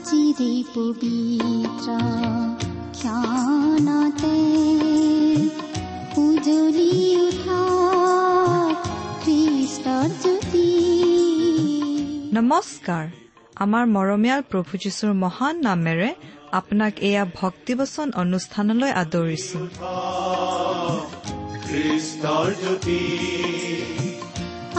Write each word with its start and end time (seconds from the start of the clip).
আজিৰে 0.00 0.52
পবিত্ৰ 0.74 1.88
ক্ষণতে 2.98 4.36
উজলি 6.22 6.92
উঠা 7.24 7.60
খ্ৰীষ্টৰ 9.22 10.08
জ্যোতি 10.22 10.70
নমস্কাৰ 12.36 13.04
আমাৰ 13.64 13.84
মৰমীয়াল 13.96 14.42
প্ৰভু 14.50 14.72
যীশুৰ 14.84 15.12
মহান 15.24 15.54
নামেৰে 15.68 16.10
আপোনাক 16.60 16.92
এয়া 17.10 17.24
ভক্তিবচন 17.40 18.08
অনুষ্ঠানলৈ 18.22 18.90
আদৰিছো। 19.02 19.60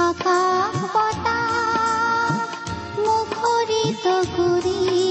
আকাশ 0.08 0.76
বতাহ 0.94 1.54
মুখৰিত 3.06 4.06
কৰি 4.36 5.11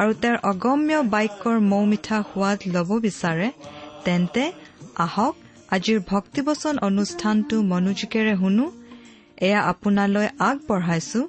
আৰু 0.00 0.12
তেওঁৰ 0.22 0.38
অগম্য 0.50 0.92
বাক্যৰ 1.14 1.56
মৌ 1.72 1.82
মিঠা 1.92 2.18
সোৱাদ 2.30 2.58
ল'ব 2.74 2.90
বিচাৰে 3.06 3.48
তেন্তে 4.04 4.44
আহক 5.04 5.34
আজিৰ 5.76 5.98
ভক্তিবচন 6.12 6.74
অনুষ্ঠানটো 6.88 7.56
মনোযোগেৰে 7.72 8.34
শুনো। 8.42 8.66
এয়া 9.46 9.60
আপোনালৈ 9.72 10.28
আগবঢ়াইছো 10.48 11.20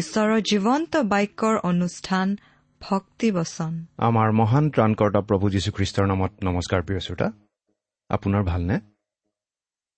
ঈশ্বৰৰ 0.00 0.40
জীৱন্ত 0.50 0.92
বাক্যৰ 1.12 1.54
অনুষ্ঠান 1.70 2.26
ভক্তিবচন। 2.80 3.72
আমাৰ 4.08 4.28
মহান 4.40 4.64
ত্ৰাণকৰ্তা 4.74 5.20
প্ৰভু 5.28 5.46
যীশুখ্ৰীষ্টৰ 5.54 6.06
নামত 6.12 6.32
নমস্কাৰ 6.48 6.80
প্ৰিয় 6.86 7.00
শ্ৰোতা। 7.06 7.28
আপোনাৰ 8.10 8.42
ভালনে? 8.50 8.76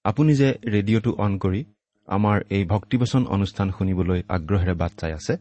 আপুনি 0.05 0.33
যে 0.41 0.49
ৰেডিঅ'টো 0.75 1.11
অন 1.25 1.33
কৰি 1.45 1.61
আমাৰ 2.09 2.37
এই 2.57 2.63
ভক্তিবচন 2.75 3.23
অনুষ্ঠান 3.37 3.69
শুনিবলৈ 3.77 4.21
আগ্ৰহেৰে 4.37 4.75
বাট 4.83 4.93
চাই 5.01 5.13
আছে 5.19 5.35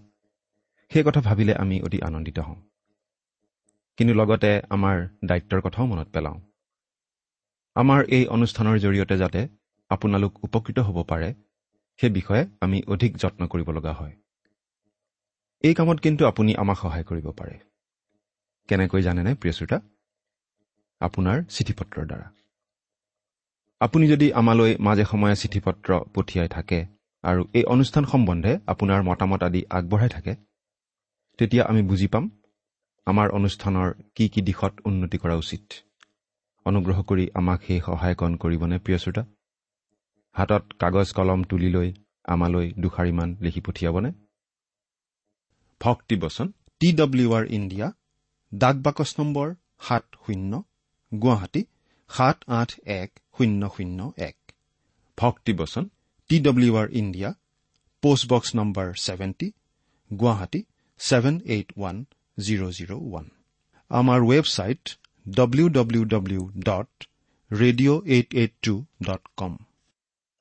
সেই 0.92 1.04
কথা 1.08 1.22
ভাবিলে 1.28 1.54
আমি 1.64 1.76
অতি 1.86 2.00
আনন্দিত 2.10 2.38
হওঁ। 2.40 2.60
কিন্তু 3.98 4.14
লগতে 4.14 4.62
আমাৰ 4.70 5.08
দায়িত্বৰ 5.26 5.62
কথাও 5.62 5.86
মনত 5.86 6.08
পেলাওঁ। 6.08 6.42
আমাৰ 7.76 8.04
এই 8.04 8.28
অনুষ্ঠানৰ 8.28 8.78
জৰিয়তে 8.78 9.18
যাতে 9.18 9.48
আপোনালোক 9.90 10.44
উপকৃত 10.44 10.80
হ'ব 10.80 11.04
পাৰে 11.04 11.34
সেই 11.98 12.10
বিষয়ে 12.10 12.46
আমি 12.62 12.84
অধিক 12.88 13.18
যত্ন 13.18 13.48
কৰিব 13.48 13.70
লগা 13.70 13.94
হয়। 13.94 14.16
এই 15.64 15.74
কামত 15.74 16.00
কিন্তু 16.00 16.26
আপুনি 16.26 16.56
আমাক 16.56 16.78
সহায় 16.78 17.04
কৰিব 17.04 17.32
পাৰে। 17.32 17.60
কেনেকৈ 18.68 19.02
জানেনে 19.02 19.36
প্ৰিয় 19.36 19.54
শ্ৰোতা? 19.54 19.82
আপোনাৰ 21.00 21.44
চিঠি 21.44 21.74
পত্ৰৰ 21.74 22.06
দ্বাৰা। 22.06 22.32
আপুনি 23.80 24.08
যদি 24.08 24.34
আমালৈ 24.34 24.76
মাজে 24.80 25.06
সময়ে 25.06 25.36
চিঠি 25.36 25.60
পত্ৰ 25.60 26.00
পঠিয়াই 26.16 26.48
থাকে 26.48 26.86
আৰু 27.24 27.46
এই 27.54 27.64
অনুষ্ঠান 27.64 28.06
সম্বন্ধে 28.06 28.60
আপোনাৰ 28.68 29.04
মতামত 29.04 29.44
আদি 29.44 29.66
আগবঢ়াই 29.70 30.10
থাকে 30.10 30.36
তেতিয়া 31.38 31.64
আমি 31.64 31.82
বুজি 31.82 32.08
পাম 32.08 32.30
আমাৰ 33.08 33.28
অনুষ্ঠানৰ 33.30 33.90
কি 34.16 34.26
কি 34.30 34.42
দিশত 34.42 34.74
উন্নতি 34.86 35.18
কৰা 35.18 35.36
উচিত? 35.36 35.64
অনুগ্ৰহ 36.66 36.98
কৰি 37.04 37.26
আমাক 37.34 37.60
সেই 37.68 37.80
সহায়কণ 37.80 38.32
কৰিবনে 38.36 38.78
প্ৰিয় 38.80 39.00
শ্ৰোতা? 39.04 39.24
হাতত 40.36 40.64
কাগজ 40.80 41.08
কলম 41.12 41.44
তুলি 41.44 41.70
লৈ 41.70 41.90
আমালৈ 42.24 42.68
দুষাৰিমান 42.80 43.30
লিখি 43.42 43.62
পঠিয়াবনে? 43.62 44.10
ভক্তিবচন 45.82 46.48
টি 46.80 46.90
ডব্লিউ 46.94 47.30
আৰ 47.34 47.46
ইণ্ডিয়া 47.50 47.88
ডাক 48.52 48.76
বাকচ 48.76 49.10
নম্বৰ 49.20 49.48
সাত 49.80 50.06
শূন্য 50.26 50.64
গুৱাহাটী 51.12 51.62
সাত 52.10 52.38
আঠ 52.48 52.70
এক 52.86 53.10
শূন্য 53.38 53.62
শূন্য 53.78 54.00
এক। 54.18 54.38
ভক্তিবচন 55.18 55.84
T 56.30 56.40
W 56.40 56.74
R 56.76 56.88
India 56.92 57.30
postbox 58.04 58.56
number 58.56 58.88
seventy 58.94 59.48
Guwahati 60.12 60.62
seven 61.00 61.36
eight 61.46 61.72
one. 61.78 62.06
Zero' 62.38 62.72
zero' 62.72 62.96
one 62.98 63.26
আমাৰ 63.92 64.20
website 64.22 64.84
W 65.26 65.70
W 65.70 66.04
W 66.06 66.42
dot 66.66 67.08
radio' 67.52 68.02
eight 68.06 68.30
eight 68.34 68.54
two 68.62 68.86
dot 69.04 69.24
com 69.38 69.58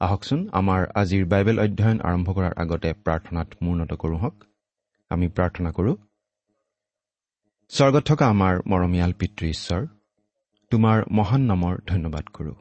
আহকচোন 0.00 0.40
আমাৰ 0.52 0.80
আজিৰ 0.94 1.24
বাইবেল 1.26 1.56
অধ্যয়ন 1.58 1.98
আৰম্ভ 2.00 2.28
কৰাৰ 2.36 2.54
আগতে 2.56 2.90
প্ৰাৰ্থনাত 3.04 3.48
মূৰ্ণত 3.62 3.92
কৰোঁ 3.92 4.18
হওক। 4.18 4.36
আমি 5.10 5.26
প্ৰাৰ্থনা 5.28 5.70
কৰোঁ 5.70 5.96
স্বৰ্গত 7.70 8.04
থকা 8.04 8.26
আমাৰ 8.26 8.54
মৰমীয়াল 8.66 9.12
পিতৃ 9.12 9.46
ঈশ্বৰ 9.50 9.82
তোমাৰ 10.72 10.98
মহান 11.10 11.42
নামৰ 11.42 11.74
ধন্যবাদ 11.86 12.24
কৰোঁ। 12.32 12.54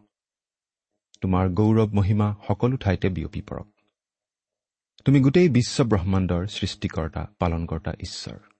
তোমাৰ 1.22 1.46
গৌৰৱ 1.50 1.90
মহিমা 1.94 2.28
সকলো 2.47 2.75
ঠাইতে 2.78 3.07
বিয়পি 3.09 3.41
পৰক। 3.41 3.67
তুমি 5.06 5.19
গোটেই 5.19 5.50
বিশ্ব 5.50 5.78
ব্ৰহ্মাণ্ডৰ 5.84 6.44
সৃষ্টিকৰ্তা 6.47 7.22
পালনকৰ্তা 7.40 7.91
ঈশ্বৰ। 8.00 8.55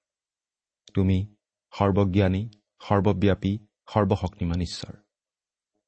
তুমি 0.96 1.18
সৰ্বজ্ঞানী 1.74 2.50
সৰ্বব্যাপী 2.80 3.58
সৰ্বশক্তিমান 3.94 4.62
ঈশ্বৰ। 4.62 4.94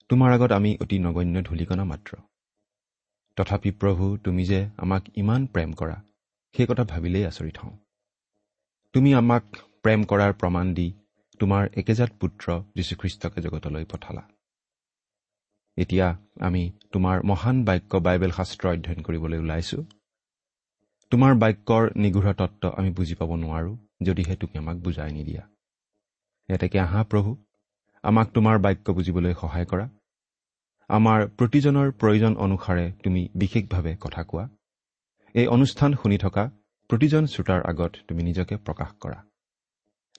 তোমাৰ 0.10 0.34
আগত 0.34 0.52
আমি 0.52 0.78
অতি 0.82 1.00
নগণ্য 1.00 1.42
ধূলিকণা 1.42 1.84
মাত্ৰ। 1.84 2.18
তথাপি 3.36 3.72
প্ৰভু 3.72 4.18
তুমি 4.18 4.46
যে 4.46 4.70
আমাক 4.78 5.04
ইমান 5.16 5.46
প্ৰেম 5.46 5.74
কৰা 5.74 5.98
সেই 6.56 6.68
কথা 6.70 6.84
ভাবিলেই 6.84 7.26
আচৰিত 7.26 7.58
হওঁ। 7.58 7.78
তুমি 8.94 9.14
আমাক 9.14 9.44
প্ৰেম 9.84 10.04
কৰাৰ 10.04 10.34
প্ৰমাণ 10.34 10.74
দি 10.74 10.94
তোমাৰ 11.40 11.70
একেজাত 11.78 12.12
পুত্ৰ 12.20 12.64
যীশুখ্ৰীষ্টকে 12.76 13.42
জগতলৈ 13.42 13.86
পঠালা। 13.86 14.24
এতিয়া 15.78 16.18
আমি 16.42 16.72
তোমাৰ 16.92 17.24
মহান 17.24 17.64
বাক্য 17.64 17.98
বাইবেল 17.98 18.32
শাস্ত্ৰ 18.32 18.70
অধ্যয়ন 18.70 19.02
কৰিবলৈ 19.02 19.38
ওলাইছো। 19.38 19.86
তোমাৰ 21.12 21.36
বাক্যৰ 21.36 21.92
নিগৃঢ় 21.96 22.34
তত্ত্ব 22.34 22.70
আমি 22.70 22.90
বুজি 22.92 23.16
পাব 23.16 23.36
নোৱাৰো। 23.36 23.87
যদিহে 24.02 24.36
তুমি 24.36 24.58
আমাক 24.58 24.78
বুজাই 24.78 25.12
নিদিয়া। 25.12 25.44
এতেকে 26.50 26.80
আহা 26.80 27.04
প্ৰভু 27.04 27.38
আমাক 28.04 28.28
তোমাৰ 28.32 28.60
বাক্য 28.60 28.92
বুজিবলৈ 28.92 29.34
সহায় 29.34 29.66
কৰা। 29.66 29.90
আমাৰ 30.90 31.28
প্ৰতিজনৰ 31.28 31.92
প্ৰয়োজন 31.92 32.36
অনুসাৰে 32.36 32.92
তুমি 33.04 33.30
বিশেষভাৱে 33.36 33.98
কথা 34.02 34.24
কোৱা। 34.24 34.50
এই 35.34 35.48
অনুষ্ঠান 35.48 35.94
শুনি 35.94 36.18
থকা 36.18 36.52
প্ৰতিজন 36.90 37.26
শ্ৰোতাৰ 37.26 37.62
আগত 37.70 37.92
তুমি 38.08 38.24
নিজকে 38.24 38.56
প্ৰকাশ 38.58 38.92
কৰা। 39.00 39.24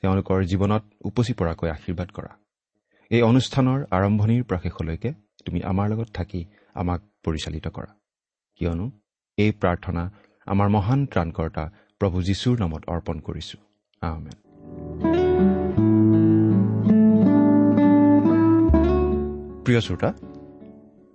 তেওঁলোকৰ 0.01 0.45
জীৱনত 0.45 0.83
উপচি 1.05 1.33
পৰাকৈ 1.33 1.69
আশীৰ্বাদ 1.71 2.09
কৰা। 2.11 2.31
এই 3.11 3.23
অনুষ্ঠানৰ 3.23 3.79
আৰম্ভণিৰ 3.91 4.43
পৰা 4.45 4.59
শেষলৈকে 4.59 5.11
তুমি 5.45 5.61
আমাৰ 5.63 5.89
লগত 5.91 6.09
থাকি 6.15 6.45
আমাক 6.75 7.01
পৰিচালিত 7.25 7.69
কৰা। 7.69 7.91
কিয়নো 8.61 8.91
এই 9.39 9.53
প্ৰাৰ্থনা 9.53 10.03
আমাৰ 10.47 10.69
মহান 10.69 11.07
ত্ৰাণকৰ্তা 11.07 11.65
প্ৰভু 11.99 12.23
যীশুৰ 12.23 12.59
নামত 12.59 12.83
অৰ্পণ 12.87 13.21
কৰিছো। 13.21 13.68
আহমেদ 14.03 14.37
প্ৰিয় 19.65 19.81
শ্ৰোতা 19.81 20.11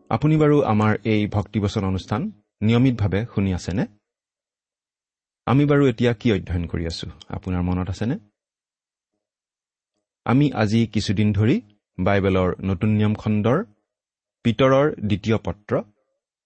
আপুনি 0.09 0.37
বাৰু 0.37 0.61
আমাৰ 0.63 0.97
এই 1.03 1.27
ভক্তিবচন 1.27 1.83
অনুষ্ঠান 1.85 2.31
নিয়মিতভাৱে 2.61 3.25
শুনি 3.35 3.53
আছেনে? 3.53 3.85
আমি 5.45 5.65
বাৰু 5.65 5.87
এতিয়া 5.87 6.13
কি 6.13 6.31
অধ্যয়ন 6.31 6.65
কৰি 6.67 6.83
আছো? 6.85 7.07
আপোনাৰ 7.29 7.61
মনত 7.61 7.89
আছেনে? 7.89 8.15
আমি 10.25 10.51
আজি 10.51 10.87
কিছুদিন 10.87 11.33
ধৰি 11.33 11.61
বাইবেলৰ 11.97 12.49
নতুন 12.63 12.89
নিয়ম 12.89 13.13
খণ্ডৰ 13.13 13.63
পিতৰৰ 14.43 14.95
দ্বিতীয় 15.07 15.37
পত্ৰ 15.37 15.81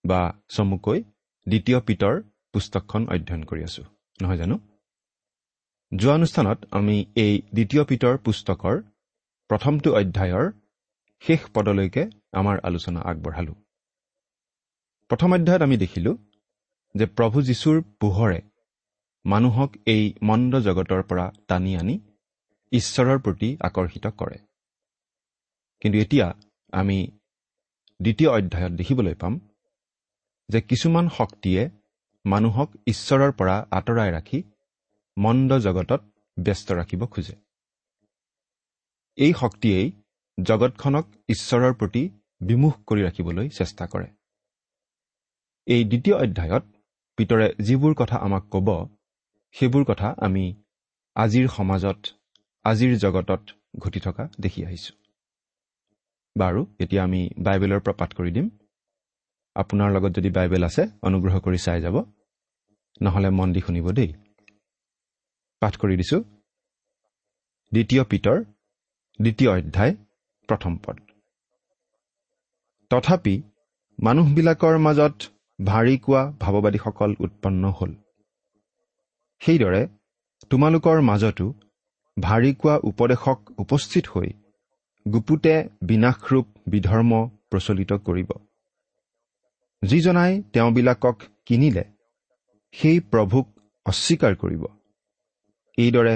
বা 0.06 0.34
চমুকৈ 0.50 1.04
দ্বিতীয় 1.48 1.80
পিতৰ 1.80 2.22
পুস্তকখন 2.54 3.08
অধ্যয়ন 3.08 3.44
কৰি 3.44 3.64
আছো। 3.64 3.84
নহয় 4.22 4.38
জানো? 4.38 4.60
যোৱা 5.92 6.14
অনুষ্ঠানত 6.14 6.60
আমি 6.72 6.96
এই 7.16 7.34
দ্বিতীয় 7.54 7.84
পিতৰ 7.84 8.16
পুস্তকৰ 8.18 8.76
প্ৰথমটো 9.50 9.90
অধ্যায়ৰ 10.00 10.46
শেষ 11.24 11.42
পদলৈকে 11.54 12.04
আমাৰ 12.32 12.56
আলোচনা 12.64 13.00
আগবঢ়ালো। 13.02 13.54
প্ৰথম 15.10 15.30
অধ্যায়ত 15.34 15.62
আমি 15.62 15.78
দেখিলো 15.78 16.12
যে 16.96 17.06
প্ৰভু 17.18 17.38
যীশুৰ 17.42 17.78
পোহৰে 18.00 18.40
মানুহক 19.26 19.72
এই 19.86 20.04
মন্দ 20.24 20.54
জগতৰ 20.60 21.02
পৰা 21.04 21.26
টানি 21.48 21.72
আনি 21.78 21.96
ঈশ্বৰৰ 22.72 23.18
প্ৰতি 23.20 23.50
আকৰ্ষিত 23.60 24.06
কৰে। 24.20 24.38
কিন্তু 25.82 25.98
এতিয়া 26.00 26.28
আমি 26.72 26.98
দ্বিতীয় 28.00 28.30
অধ্যায়ত 28.30 28.74
দেখিবলৈ 28.74 29.14
পাম 29.14 29.34
যে 30.50 30.60
কিছুমান 30.62 31.06
শক্তিয়ে 31.10 31.64
মানুহক 32.26 32.70
ঈশ্বৰৰ 32.88 33.32
পৰা 33.32 33.56
আঁতৰাই 33.72 34.12
ৰাখি 34.12 34.40
মন্দ 35.18 35.52
জগতত 35.58 36.02
ব্যস্ত 36.40 36.72
ৰাখিব 36.72 37.06
খোজে। 37.06 37.36
এই 39.18 39.34
শক্তিয়েই 39.34 39.92
জগতখনক 40.38 41.06
ঈশ্বৰৰ 41.30 41.74
প্ৰতি 41.74 42.10
বিমুখ 42.42 42.74
কৰি 42.86 43.02
ৰাখিবলৈ 43.02 43.50
চেষ্টা 43.50 43.86
কৰে। 43.88 44.08
এই 45.68 45.84
দ্বিতীয় 45.84 46.16
অধ্যায়ত 46.16 46.64
পিতৰে 47.18 47.48
যিবোৰ 47.60 47.94
কথা 47.94 48.18
আমাক 48.18 48.44
ক'ব 48.52 48.68
সেইবোৰ 49.56 49.84
কথা 49.84 50.08
আমি 50.18 50.46
আজিৰ 51.16 51.48
সমাজত 51.48 52.00
আজিৰ 52.66 52.98
জগতত 52.98 53.42
ঘটি 53.80 54.00
থকা 54.00 54.30
দেখি 54.40 54.66
আহিছোঁ। 54.66 54.96
বাৰু 56.36 56.66
এতিয়া 56.80 57.04
আমি 57.04 57.30
বাইবেলৰ 57.38 57.80
পৰা 57.80 57.94
পাঠ 57.94 58.14
কৰি 58.14 58.32
দিম। 58.32 58.48
আপোনাৰ 59.56 59.90
লগত 59.92 60.12
যদি 60.12 60.30
বাইবেল 60.30 60.64
আছে 60.64 60.84
অনুগ্ৰহ 61.02 61.36
কৰি 61.40 61.58
চাই 61.58 61.82
যাব। 61.82 61.96
নহ'লে 63.02 63.30
মন 63.30 63.54
দি 63.54 63.60
শুনিব 63.60 63.92
দেই। 63.92 64.14
পাঠ 65.62 65.74
কৰি 65.78 65.96
দিছোঁ। 65.98 66.22
দ্বিতীয় 67.72 68.04
পিতৰ 68.04 68.38
দ্বিতীয় 69.20 69.52
অধ্যায় 69.52 69.94
প্ৰথম 70.50 70.74
পদ। 70.78 70.98
তথাপি 72.92 73.36
মানুহবিলাকৰ 74.00 74.78
মাজত 74.78 75.16
ভাৰী 75.66 75.96
কোৱা 75.98 76.22
ভাৱবাদীসকল 76.40 77.16
উৎপন্ন 77.20 77.72
হ'ল। 77.72 77.92
সেইদৰে 79.42 79.82
তোমালোকৰ 80.50 81.02
মাজতো 81.02 81.48
ভাৰী 82.18 82.52
কোৱা 82.54 82.76
উপদেশক 82.84 83.40
উপস্থিত 83.60 84.06
হৈ 84.08 84.30
গুপুতে 85.06 85.56
বিনাশৰূপ 85.82 86.46
বিধৰ্ম 86.68 87.12
প্ৰচলিত 87.52 87.92
কৰিব। 87.94 88.30
যিজনাই 89.82 90.42
তেওঁবিলাকক 90.54 91.18
কিনিলে 91.46 91.84
সেই 92.74 93.00
প্ৰভুক 93.12 93.48
অস্বীকাৰ 93.86 94.36
কৰিব। 94.36 94.64
এইদৰে 95.78 96.16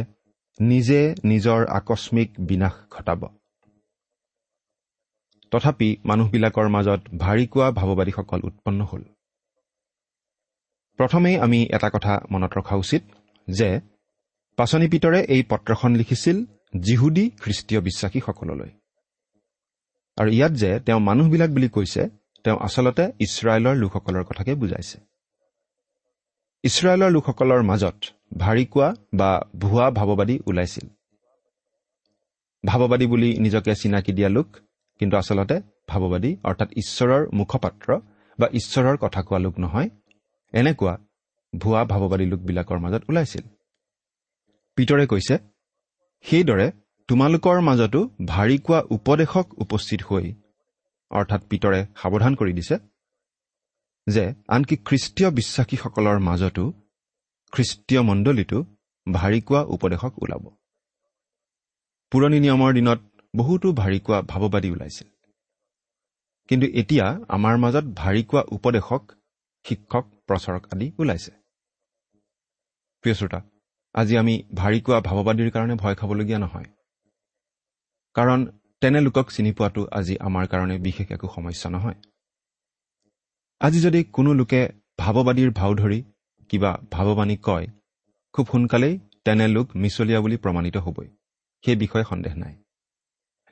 নিজে 0.59 1.15
নিজৰ 1.23 1.59
আকস্মিক 1.69 2.29
বিনাশ 2.39 2.75
ঘটাব। 2.89 3.21
তথাপি 5.51 5.89
মানুহবিলাকৰ 6.05 6.67
মাজত 6.69 7.01
ভাৰী 7.17 7.45
কোৱা 7.47 7.67
ভাৱবাদীসকল 7.71 8.39
উৎপন্ন 8.43 8.81
হ'ল। 8.83 9.03
প্ৰথমেই 10.99 11.37
আমি 11.37 11.59
এটা 11.71 11.89
কথা 11.89 12.13
মনত 12.31 12.51
ৰখা 12.57 12.75
উচিত 12.75 13.03
যে 13.49 13.69
পাচনি 14.57 14.87
পিতৰে 14.87 15.19
এই 15.25 15.43
পত্ৰখন 15.43 15.91
লিখিছিল 15.95 16.37
জিহুদী 16.81 17.25
খ্ৰীষ্টীয় 17.41 17.81
বিশ্বাসীসকললৈ। 17.81 18.71
আৰু 20.17 20.29
ইয়াত 20.31 20.53
যে 20.53 20.79
তেওঁ 20.79 20.99
মানুহবিলাক 20.99 21.49
বুলি 21.49 21.69
কৈছে 21.69 22.01
তেওঁ 22.43 22.57
আচলতে 22.59 23.03
ইছৰাইলৰ 23.19 23.75
লোকসকলৰ 23.75 24.23
কথাকে 24.23 24.51
বুজাইছে। 24.55 24.97
ইছৰাইলৰ 26.63 27.11
লোকসকলৰ 27.11 27.61
মাজত 27.63 27.97
ভাৰী 28.31 28.65
কোৱা 28.65 28.89
বা 29.13 29.29
ভুৱা 29.55 29.85
ভাৱবাদী 29.91 30.35
ওলাইছিল। 30.47 30.87
ভাৱবাদী 32.63 33.05
বুলি 33.07 33.29
নিজকে 33.39 33.73
চিনাকি 33.75 34.11
দিয়া 34.17 34.29
লোক 34.29 34.47
কিন্তু 34.99 35.15
আচলতে 35.17 35.55
ভাৱবাদী 35.89 36.31
অৰ্থাৎ 36.49 36.69
ঈশ্বৰৰ 36.81 37.21
মুখপাত্ৰ 37.33 37.89
বা 38.39 38.47
ঈশ্বৰৰ 38.59 38.95
কথা 39.03 39.21
কোৱা 39.27 39.39
লোক 39.45 39.55
নহয় 39.59 39.89
এনেকুৱা 40.53 40.93
ভুৱা 41.53 41.81
ভাৱবাদী 41.91 42.25
লোকবিলাকৰ 42.25 42.77
মাজত 42.85 43.01
ওলাইছিল। 43.09 43.43
পিতৰে 44.77 45.05
কৈছে 45.07 45.35
সেইদৰে 46.25 46.67
তোমালোকৰ 47.09 47.57
মাজতো 47.61 48.01
ভাৰী 48.25 48.57
কোৱা 48.57 48.79
উপদেশক 48.95 49.47
উপস্থিত 49.63 50.01
হৈ 50.09 50.25
অৰ্থাৎ 51.11 51.41
পিতৰে 51.49 51.79
সাৱধান 52.01 52.33
কৰি 52.35 52.53
দিছে 52.53 52.75
যে 54.07 54.23
আনকি 54.47 54.75
খ্ৰীষ্টীয় 54.87 55.29
বিশ্বাসীসকলৰ 55.39 56.17
মাজতো 56.19 56.63
খ্ৰীষ্টীয় 57.53 58.01
মণ্ডলীটো 58.01 58.59
ভাৰী 59.13 59.41
কোৱা 59.41 59.61
উপদেশক 59.63 60.13
ওলাব। 60.23 60.43
পুৰণি 62.11 62.39
নিয়মৰ 62.39 62.73
দিনত 62.73 62.99
বহুতো 63.35 63.73
ভাৰী 63.73 63.99
কোৱা 63.99 64.21
ভাৱবাদী 64.21 64.69
ওলাইছিল। 64.71 65.07
কিন্তু 66.49 66.67
এতিয়া 66.67 67.05
আমাৰ 67.29 67.57
মাজত 67.57 67.85
ভাৰী 67.95 68.23
কোৱা 68.23 68.41
উপদেশক 68.51 69.03
শিক্ষক 69.65 70.05
প্ৰচাৰক 70.27 70.63
আদি 70.73 70.87
ওলাইছে। 70.99 71.31
প্ৰিয় 73.01 73.15
শ্ৰোতা 73.15 73.41
আজি 73.95 74.17
আমি 74.17 74.43
ভাৰী 74.55 74.79
কোৱা 74.81 74.99
ভাৱবাদীৰ 75.01 75.49
কাৰণে 75.51 75.75
ভয় 75.75 75.95
খাবলগীয়া 75.95 76.39
নহয়। 76.39 76.65
কাৰণ 78.15 78.39
তেনে 78.81 78.99
লোকক 79.01 79.27
চিনি 79.29 79.51
পোৱাটো 79.51 79.81
আজি 79.91 80.15
আমাৰ 80.17 80.45
কাৰণে 80.47 80.77
বিশেষ 80.77 81.07
একো 81.11 81.27
সমস্যা 81.35 81.69
নহয়। 81.69 81.95
আজি 83.61 83.79
যদি 83.81 84.03
কোনো 84.03 84.33
লোকে 84.33 84.61
ভাৱবাদীৰ 84.97 85.51
ভাও 85.51 85.73
ধৰি 85.75 85.99
কিবা 86.51 86.71
ভাৱবাণী 86.91 87.35
কয় 87.47 87.67
খুব 88.33 88.45
সোনকালেই 88.51 88.93
তেনে 89.25 89.45
লোক 89.55 89.67
মিছলীয়া 89.81 90.19
বুলি 90.23 90.37
প্ৰমাণিত 90.43 90.77
হ'বই। 90.85 91.07
সেই 91.63 91.77
বিষয়ে 91.83 92.05
সন্দেহ 92.09 92.33
নাই। 92.43 92.55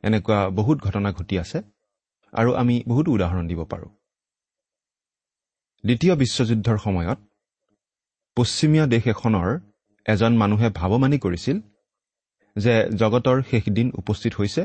এনেকুৱা 0.04 0.40
বহুত 0.50 0.78
ঘটনা 0.80 1.10
ঘটি 1.12 1.36
আছে 1.44 1.60
আৰু 2.34 2.50
আমি 2.62 2.76
বহুতো 2.88 3.10
উদাহৰণ 3.12 3.46
দিব 3.48 3.62
পাৰোঁ। 3.72 3.92
দ্বিতীয় 5.84 6.14
বিশ্বযুদ্ধৰ 6.16 6.78
সময়ত 6.78 7.20
পশ্চিমীয়া 8.38 8.86
দেশ 8.88 9.04
এখনৰ 9.14 9.50
এজন 10.06 10.34
মানুহে 10.38 10.68
ভাৱমানি 10.80 11.18
কৰিছিল 11.26 11.58
যে 12.56 12.74
জগতৰ 13.02 13.38
শেষ 13.52 13.64
দিন 13.78 13.88
উপস্থিত 14.02 14.34
হৈছে 14.40 14.64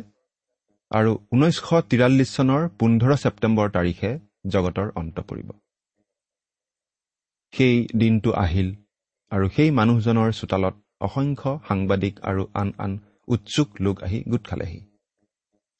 আৰু 0.90 1.10
ঊনৈছশ 1.32 1.70
তিৰাল্লিছ 1.90 2.30
চনৰ 2.36 2.62
পোন্ধৰ 2.80 3.12
ছেপ্টেম্বৰ 3.22 3.66
তাৰিখে 3.76 4.10
জগতৰ 4.48 4.86
অন্ত 5.00 5.16
পৰিব। 5.30 5.48
সেই 7.54 7.88
দিনটো 7.98 8.30
আহিল 8.32 8.68
আৰু 9.32 9.46
সেই 9.48 9.70
মানুহজনৰ 9.70 10.30
চোতালত 10.32 10.74
অসংখ্য 11.00 11.60
সাংবাদিক 11.68 12.14
আৰু 12.20 12.42
আন 12.54 12.72
আন 12.78 12.92
উৎসুক 13.28 13.68
লোক 13.80 14.02
আহি 14.02 14.22
গোট 14.28 14.42
খালেহি। 14.48 14.80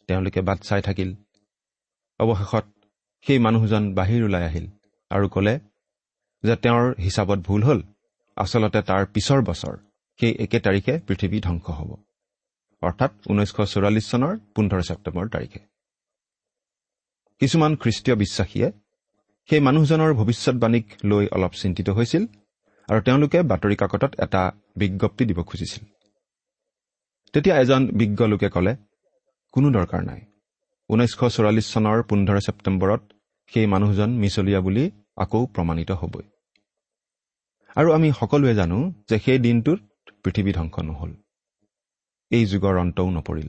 তেওঁলোকে 0.07 0.41
বাট 0.41 0.59
চাই 0.61 0.83
থাকিল। 0.83 1.11
অৱশেষত 2.21 2.67
সেই 3.27 3.39
মানুহজন 3.39 3.85
বাহিৰ 3.95 4.25
ওলাই 4.25 4.45
আহিল 4.45 4.67
আৰু 5.11 5.29
ক'লে 5.29 5.55
যে 6.45 6.57
তেওঁৰ 6.57 6.95
হিচাপত 7.03 7.39
ভুল 7.39 7.63
হ'ল। 7.63 7.81
আচলতে 8.37 8.81
তাৰ 8.83 9.03
পিছৰ 9.07 9.41
বছৰ 9.43 9.75
সেই 10.21 10.33
একে 10.35 10.59
তাৰিখে 10.61 10.95
পৃথিৱী 11.07 11.41
ধ্বংস 11.41 11.67
হ'ব। 11.71 11.91
অৰ্থাৎ 12.83 13.13
ঊনৈছশ 13.31 13.73
চৌৰাল্লিছ 13.73 14.07
চনৰ 14.11 14.33
পোন্ধৰ 14.55 14.81
ছেপ্টেম্বৰ 14.83 15.27
তাৰিখে। 15.29 15.61
কিছুমান 17.41 17.77
খ্ৰীষ্টীয় 17.77 18.17
বিশ্বাসীয়ে 18.17 18.69
সেই 19.49 19.61
মানুহজনৰ 19.61 20.13
ভৱিষ্যৎবাণীক 20.15 20.87
লৈ 21.05 21.25
অলপ 21.27 21.53
চিন্তিত 21.53 21.89
হৈছিল 21.91 22.23
আৰু 22.89 23.01
তেওঁলোকে 23.01 23.39
বাতৰি 23.43 23.77
কাকতত 23.77 24.13
এটা 24.21 24.53
বিজ্ঞপ্তি 24.77 25.25
দিব 25.25 25.43
খুজিছিল। 25.43 25.85
তেতিয়া 27.33 27.57
এজন 27.59 27.87
বিজ্ঞ 27.87 28.27
লোকে 28.27 28.49
ক'লে 28.49 28.77
কোনো 29.53 29.69
দৰকাৰ 29.71 30.03
নাই। 30.05 30.21
ঊনৈছশ 30.91 31.35
চৌৰাল্লিছ 31.37 31.67
চনৰ 31.75 32.03
পোন্ধৰ 32.03 32.39
ছেপ্টেম্বৰত 32.41 33.03
সেই 33.53 33.67
মানুহজন 33.67 34.11
মিছলীয়া 34.11 34.61
বুলি 34.61 34.91
আকৌ 35.17 35.47
প্ৰমাণিত 35.47 35.91
হ'বই। 35.91 36.25
আৰু 37.77 37.93
আমি 37.93 38.13
সকলোৱে 38.21 38.55
জানো 38.55 38.79
যে 39.11 39.19
সেই 39.19 39.39
দিনটোত 39.39 39.81
পৃথিৱী 40.25 40.53
ধ্বংস 40.53 40.79
নহ'ল। 40.79 41.13
এই 42.31 42.45
যুগৰ 42.47 42.77
অন্তও 42.79 43.11
নপৰিল। 43.11 43.49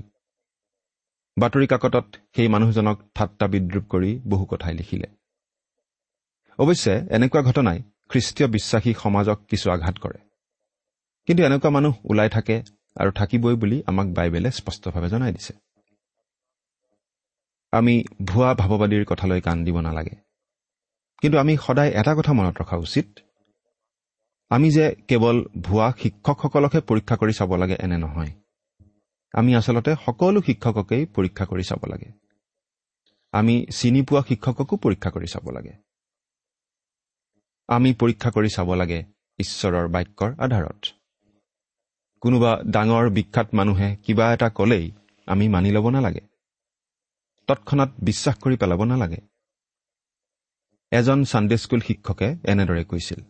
বাতৰি 1.38 1.68
কাকতত 1.68 2.06
সেই 2.36 2.48
মানুহজনক 2.48 2.98
ঠাট্টা 3.16 3.48
বিদ্ৰূপ 3.48 3.86
কৰি 3.90 4.20
বহু 4.28 4.46
কথাই 4.46 4.74
লিখিলে। 4.74 5.08
অৱশ্যে 6.60 7.02
এনেকুৱা 7.10 7.42
ঘটনাই 7.42 7.82
খ্ৰীষ্টীয় 8.10 8.50
বিশ্বাসী 8.50 8.94
সমাজক 8.94 9.40
কিছু 9.50 9.72
আঘাত 9.72 10.00
কৰে। 10.00 10.20
কিন্তু 11.26 11.44
এনেকুৱা 11.44 11.70
মানুহ 11.70 11.94
ওলাই 12.06 12.30
থাকে 12.30 12.64
আৰু 12.96 13.12
থাকিবই 13.12 13.56
বুলি 13.56 13.84
আমাক 13.88 14.08
বাইবেলে 14.08 14.52
স্পষ্টভাৱে 14.52 15.10
জনাই 15.10 15.32
দিছে। 15.32 15.54
আমি 17.72 18.04
ভুৱা 18.26 18.54
ভাৱবাদীৰ 18.54 19.06
কথালৈ 19.06 19.42
কাণ 19.42 19.64
দিব 19.64 19.80
নালাগে। 19.80 20.16
কিন্তু 21.22 21.38
আমি 21.38 21.58
সদায় 21.58 21.90
এটা 21.90 22.16
কথা 22.16 22.34
মনত 22.34 22.62
ৰখা 22.62 22.78
উচিত। 22.78 23.20
আমি 24.50 24.72
যে 24.72 24.96
কেৱল 25.08 25.46
ভুৱা 25.62 25.94
শিক্ষকসকলকহে 26.04 26.82
পৰীক্ষা 26.82 27.16
কৰি 27.16 27.34
চাব 27.34 27.56
লাগে 27.56 27.76
এনে 27.80 27.98
নহয়। 27.98 28.32
আমি 29.34 29.56
আচলতে 29.56 29.96
সকলো 30.06 30.42
শিক্ষককেই 30.42 31.06
পৰীক্ষা 31.06 31.46
কৰি 31.46 31.64
চাব 31.64 31.86
লাগে। 31.90 32.12
আমি 33.32 33.66
চিনি 33.76 34.02
পোৱা 34.02 34.24
শিক্ষককো 34.28 34.78
পৰীক্ষা 34.78 35.10
কৰি 35.10 35.28
চাব 35.28 35.50
লাগে। 35.50 35.85
আমি 37.70 37.90
পৰীক্ষা 37.94 38.30
কৰি 38.32 38.50
চাব 38.50 38.70
লাগে 38.74 39.00
ঈশ্বৰৰ 39.40 39.88
বাক্যৰ 39.88 40.32
আধাৰত। 40.40 40.82
কোনোবা 42.24 42.52
ডাঙৰ 42.66 43.06
বিখ্যাত 43.10 43.48
মানুহে 43.54 43.90
কিবা 43.96 44.26
এটা 44.34 44.50
ক'লেই 44.50 44.86
আমি 45.28 45.46
মানি 45.50 45.70
ল'ব 45.72 45.86
নালাগে। 45.90 46.24
তৎক্ষণাত 47.48 47.92
বিশ্বাস 48.04 48.36
কৰি 48.44 48.56
পেলাব 48.58 48.82
নালাগে। 48.84 49.20
এজন 50.92 51.20
ছানডে 51.24 51.58
স্কুল 51.58 51.82
শিক্ষকে 51.82 52.28
এনেদৰে 52.44 52.84
কৈছিল 52.84 53.22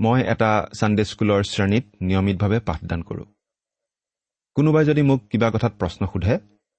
মই 0.00 0.20
এটা 0.22 0.50
ছানডে 0.74 1.04
স্কুলৰ 1.04 1.40
শ্ৰেণীত 1.42 1.84
নিয়মিতভাৱে 2.00 2.58
পাঠদান 2.60 3.00
কৰোঁ। 3.02 3.26
কোনোবাই 4.56 4.84
যদি 4.84 5.02
মোক 5.02 5.20
কিবা 5.30 5.48
কথাত 5.50 5.72
প্ৰশ্ন 5.78 6.02
সোধে 6.12 6.34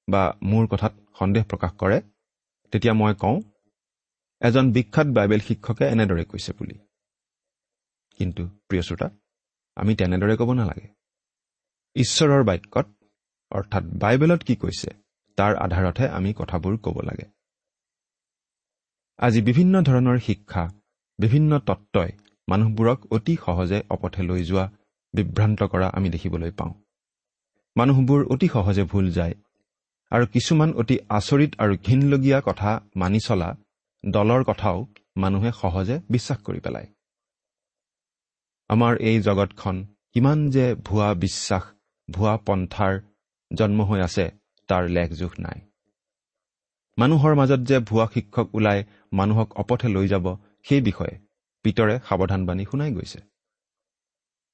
বা 0.08 0.24
মোৰ 0.44 0.64
কথাত 0.68 0.94
সন্দেহ 1.20 1.44
প্ৰকাশ 1.44 1.72
কৰে 1.78 1.98
তেতিয়া 2.74 2.94
মই 2.94 3.14
কওঁ 3.14 3.38
এজন 4.44 4.66
বিখ্যাত 4.72 5.08
বাইবেল 5.08 5.40
শিক্ষকে 5.40 5.86
এনেদৰে 5.86 6.24
কৈছে 6.26 6.52
বুলি। 6.60 6.76
কিন্তু 8.20 8.44
প্ৰিয় 8.68 8.82
শ্ৰোতা 8.82 9.08
আমি 9.76 9.96
তেনেদৰে 9.96 10.36
ক'ব 10.38 10.50
নালাগে। 10.54 10.88
ঈশ্বৰৰ 11.96 12.44
বাক্যত 12.44 12.88
অৰ্থাৎ 13.52 13.84
বাইবেলত 13.84 14.42
কি 14.44 14.56
কৈছে 14.56 14.90
তাৰ 15.38 15.54
আধাৰতহে 15.56 16.08
আমি 16.08 16.34
কথাবোৰ 16.34 16.78
ক'ব 16.78 16.98
লাগে। 17.02 17.26
আজি 19.20 19.42
বিভিন্ন 19.42 19.82
ধৰণৰ 19.82 20.18
শিক্ষা 20.20 20.64
বিভিন্ন 21.20 21.60
তত্বই 21.60 22.12
মানুহবোৰক 22.48 23.00
অতি 23.12 23.36
সহজে 23.46 23.80
অপথে 23.90 24.24
লৈ 24.24 24.42
যোৱা 24.44 24.66
বিভ্ৰান্ত 25.14 25.60
কৰা 25.64 25.88
আমি 25.94 26.10
দেখিবলৈ 26.10 26.52
পাওঁ। 26.52 26.74
মানুহবোৰ 27.76 28.22
অতি 28.26 28.48
সহজে 28.48 28.84
ভুল 28.84 29.06
যায় 29.12 29.36
আৰু 30.12 30.26
কিছুমান 30.26 30.70
অতি 30.74 30.96
আচৰিত 31.10 31.52
আৰু 31.58 31.74
ঘীনলগীয়া 31.78 32.40
কথা 32.42 32.72
মানি 32.96 33.20
চলা 33.20 33.50
দলৰ 34.04 34.44
কথাও 34.44 34.88
মানুহে 35.18 35.52
সহজে 35.52 36.00
বিশ্বাস 36.10 36.40
কৰি 36.44 36.60
পেলায়। 36.60 36.88
আমাৰ 38.70 38.94
এই 38.98 39.20
জগতখন 39.20 39.76
কিমান 40.12 40.50
যে 40.50 40.76
ভুৱা 40.76 41.14
বিশ্বাস 41.14 41.64
ভুৱা 42.10 42.38
পন্থাৰ 42.38 42.94
জন্ম 43.52 43.80
হৈ 43.82 44.00
আছে 44.02 44.26
তাৰ 44.68 44.84
লেখ 44.88 45.10
জোখ 45.14 45.34
নাই। 45.40 45.60
মানুহৰ 46.98 47.34
মাজত 47.36 47.60
যে 47.60 47.80
ভুৱা 47.80 48.08
শিক্ষক 48.14 48.48
ওলাই 48.56 48.84
মানুহক 49.14 49.50
অপথে 49.54 49.88
লৈ 49.88 50.08
যাব 50.08 50.26
সেই 50.64 50.82
বিষয়ে 50.82 51.16
পিতৰে 51.64 52.00
সাৱধানবাণী 52.10 52.66
শুনাই 52.66 52.92
গৈছে। 52.92 53.20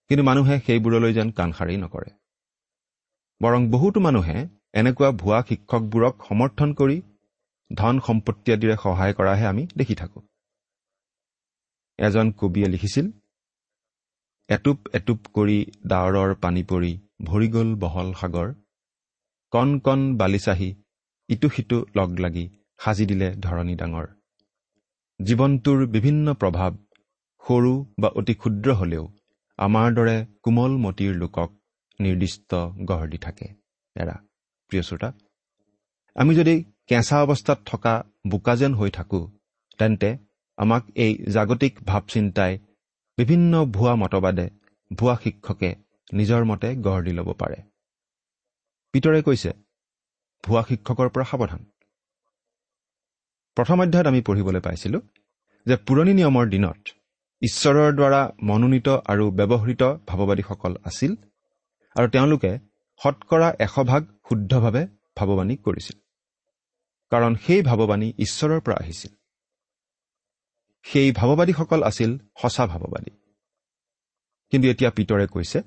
কিন্তু 0.10 0.24
মানুহে 0.24 0.56
সেইবোৰলৈ 0.60 1.14
যেন 1.14 1.30
কাণসাৰি 1.32 1.76
নকৰে। 1.78 2.12
বৰং 3.42 3.62
বহুতো 3.70 4.00
মানুহে 4.00 4.38
এনেকুৱা 4.74 5.10
ভুৱা 5.12 5.40
শিক্ষকবোৰক 5.50 6.14
সমৰ্থন 6.28 6.74
কৰি 6.74 7.02
ধন 7.72 7.96
সম্পত্তি 8.08 8.50
আদিৰে 8.56 8.76
সহায় 8.84 9.14
কৰাহে 9.14 9.46
আমি 9.46 9.64
দেখি 9.78 9.96
থাকোঁ। 9.96 10.22
এজন 12.00 12.28
কবিয়ে 12.40 12.68
লিখিছিল 12.68 13.08
এটুপ 14.50 14.80
এটুপ 14.94 15.20
কৰি 15.36 15.58
ডাৱৰৰ 15.88 16.32
পানী 16.44 16.64
পৰি 16.64 16.92
ভৰি 17.24 17.48
গ'ল 17.56 17.70
বহল 17.76 18.10
সাগৰ। 18.14 18.48
কণ 19.54 19.70
কণ 19.80 20.00
বালিচাহি 20.18 20.70
ইটো 21.30 21.48
সিটো 21.50 21.78
লগ 21.96 22.10
লাগি 22.20 22.46
সাজি 22.80 23.06
দিলে 23.06 23.28
ধৰণী 23.46 23.76
ডাঙৰ। 23.76 24.08
জীৱনটোৰ 25.20 25.80
বিভিন্ন 25.88 26.34
প্ৰভাৱ 26.42 26.72
সৰু 27.44 27.74
বা 28.02 28.10
অতি 28.20 28.34
ক্ষুদ্ৰ 28.34 28.70
হলেও 28.74 29.04
আমাৰ 29.60 29.88
দৰে 29.94 30.18
কোমল 30.44 30.72
মতিৰ 30.86 31.14
লোকক 31.22 31.50
নিৰ্দিষ্ট 32.00 32.52
গঢ় 32.90 33.06
দি 33.12 33.20
থাকে। 33.26 33.48
এৰা 33.96 34.16
প্ৰিয় 34.72 34.84
শ্ৰোতা 34.84 35.10
আমি 36.16 36.32
যদি 36.36 36.56
কেঁচা 36.90 37.18
অৱস্থাত 37.24 37.60
থকা 37.66 37.94
বোকা 38.28 38.54
যেন 38.56 38.74
হৈ 38.74 38.90
থাকোঁ 38.90 39.24
তেন্তে 39.80 40.10
আমাক 40.58 40.84
এই 40.96 41.12
জাগতিক 41.32 41.74
ভাৱ 41.86 42.04
চিন্তাই 42.08 42.54
বিভিন্ন 43.18 43.54
ভুৱা 43.76 43.94
মতবাদে 43.96 44.48
ভুৱা 44.92 45.16
শিক্ষকে 45.24 45.70
নিজৰ 46.14 46.42
মতে 46.44 46.70
গঢ় 46.86 47.02
দি 47.06 47.12
ল'ব 47.18 47.30
পাৰে। 47.42 47.60
পিতৰে 48.94 49.20
কৈছে 49.22 49.52
ভুৱা 50.44 50.62
শিক্ষকৰ 50.70 51.08
পৰা 51.10 51.26
সাৱধান। 51.32 51.62
প্ৰথম 53.58 53.78
অধ্যায়ত 53.84 54.08
আমি 54.08 54.22
পঢ়িবলৈ 54.28 54.62
পাইছিলো 54.68 55.00
যে 55.66 55.76
পুৰণি 55.88 56.14
নিয়মৰ 56.20 56.46
দিনত 56.50 56.80
ঈশ্বৰৰ 57.42 57.90
দ্বাৰা 57.96 58.22
মনোনীত 58.42 58.88
আৰু 59.12 59.26
ব্যৱহৃত 59.40 59.84
ভাৱবাদীসকল 60.10 60.74
আছিল 60.90 61.12
আৰু 61.96 62.08
তেওঁলোকে 62.16 62.52
শতকৰা 63.02 63.48
এশভাগ 63.66 64.02
শুদ্ধভাৱে 64.28 64.84
ভাৱবাণী 65.18 65.56
কৰিছিল। 65.66 65.98
কাৰণ 67.12 67.36
সেই 67.36 67.62
ভাৱবাণী 67.62 68.14
ঈশ্বৰৰ 68.18 68.60
পৰা 68.60 68.76
আহিছিল। 68.76 69.12
সেই 70.84 71.12
ভাৱবাদীসকল 71.12 71.84
আছিল 71.84 72.18
সঁচা 72.42 72.68
ভাৱবাদী। 72.68 73.12
কিন্তু 74.52 74.68
এতিয়া 74.68 74.92
পিতৰে 74.92 75.28
কৈছে 75.28 75.60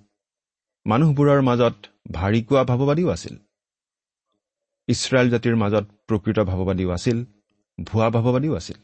মানুহবোৰৰ 0.87 1.41
মাজত 1.43 1.75
ভাৰী 2.13 2.43
কোৱা 2.43 2.65
ভাৱবাদীও 2.65 3.09
আছিল। 3.09 3.37
ইছৰাইল 4.89 5.31
জাতিৰ 5.31 5.57
মাজত 5.57 5.85
প্ৰকৃত 6.07 6.39
ভাৱবাদীও 6.39 6.91
আছিল 6.91 7.25
ভুৱা 7.85 8.11
ভাৱবাদীও 8.11 8.55
আছিল। 8.55 8.79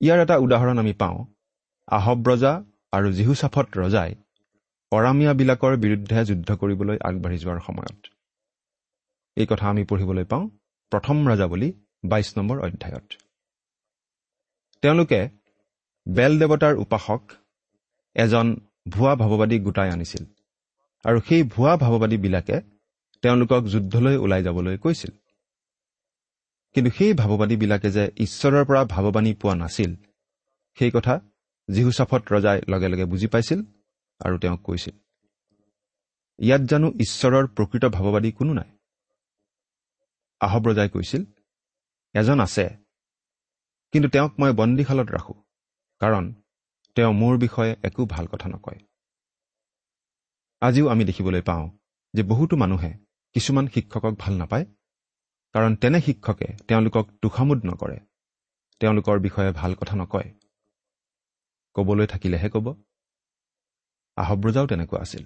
ইয়াৰ 0.00 0.18
এটা 0.22 0.36
উদাহৰণ 0.36 0.78
আমি 0.78 0.92
পাওঁ 0.92 1.24
আহব 1.88 2.28
ৰজা 2.28 2.64
আৰু 2.92 3.12
জিহুচাফত 3.12 3.66
ৰজাই 3.78 4.14
অৰামীয়াবিলাকৰ 4.92 5.76
বিৰুদ্ধে 5.76 6.24
যুদ্ধ 6.24 6.56
কৰিবলৈ 6.56 6.98
আগবাঢ়ি 7.04 7.38
যোৱাৰ 7.38 7.60
সময়ত। 7.60 8.06
এই 9.36 9.46
কথা 9.46 9.68
আমি 9.68 9.84
পঢ়িবলৈ 9.84 10.24
পাওঁ। 10.24 10.59
প্ৰথম 10.92 11.16
ৰজা 11.28 11.46
বুলি 11.46 11.68
বাইছ 12.04 12.28
নম্বৰ 12.38 12.56
অধ্যায়ত। 12.66 13.08
তেওঁলোকে 14.82 15.20
বেল 16.06 16.32
দেৱতাৰ 16.40 16.74
উপাসক 16.74 17.22
এজন 18.16 18.46
ভুৱা 18.88 19.12
ভাৱবাদী 19.22 19.56
গোটাই 19.60 19.90
আনিছিল 19.90 20.24
আৰু 21.04 21.18
সেই 21.28 21.42
ভুৱা 21.52 21.72
ভাৱবাদীবিলাকে 21.76 22.56
তেওঁলোকক 23.22 23.62
যুদ্ধলৈ 23.72 24.16
ওলাই 24.16 24.42
যাবলৈ 24.42 24.76
কৈছিল। 24.78 25.12
কিন্তু 26.74 26.90
সেই 26.98 27.12
ভাৱবাদীবিলাকে 27.12 27.88
যে 27.90 28.04
ঈশ্বৰৰ 28.16 28.64
পৰা 28.64 28.82
ভাৱবাণী 28.84 29.32
পোৱা 29.34 29.54
নাছিল 29.54 29.90
সেই 30.78 30.90
কথা 30.90 31.14
জীহুচাফত 31.68 32.22
ৰজাই 32.32 32.58
লগে 32.68 32.88
লগে 32.88 33.04
বুজি 33.04 33.26
পাইছিল 33.26 33.60
আৰু 34.20 34.34
তেওঁক 34.38 34.60
কৈছিল 34.62 34.94
ইয়াত 36.38 36.62
জানো 36.70 36.88
ঈশ্বৰৰ 37.04 37.44
প্ৰকৃত 37.56 37.84
ভাৱবাদী 37.96 38.30
কোনো 38.32 38.52
নাই? 38.52 38.70
আহব 40.40 40.62
ৰজাই 40.68 40.88
কৈছিল 40.88 41.22
এজন 42.14 42.40
আছে 42.40 42.64
কিন্তু 43.92 44.08
তেওঁক 44.08 44.32
মই 44.40 44.52
বন্দীশালত 44.52 45.08
ৰাখোঁ 45.10 45.38
কাৰণ 46.00 46.24
তেওঁ 46.96 47.12
মোৰ 47.12 47.34
বিষয়ে 47.38 47.72
একো 47.82 48.02
ভাল 48.06 48.26
কথা 48.26 48.48
নকয়। 48.48 48.78
আজিও 50.62 50.86
আমি 50.88 51.04
দেখিবলৈ 51.04 51.42
পাওঁ 51.42 51.64
যে 52.14 52.22
বহুতো 52.22 52.56
মানুহে 52.56 52.90
কিছুমান 53.34 53.66
শিক্ষকক 53.66 54.14
ভাল 54.18 54.34
নাপায় 54.36 54.66
কাৰণ 55.54 55.72
তেনে 55.76 56.00
শিক্ষকে 56.00 56.48
তেওঁলোকক 56.68 57.06
তোষামোদ 57.22 57.60
নকৰে 57.66 57.98
তেওঁলোকৰ 58.80 59.16
বিষয়ে 59.18 59.52
ভাল 59.52 59.74
কথা 59.74 59.94
নকয়। 59.96 60.28
কবলৈ 61.76 62.06
থাকিলেহে 62.06 62.48
কব। 62.50 62.66
আহব্ৰজাও 64.16 64.66
তেনেকুৱা 64.66 65.00
আছিল। 65.00 65.24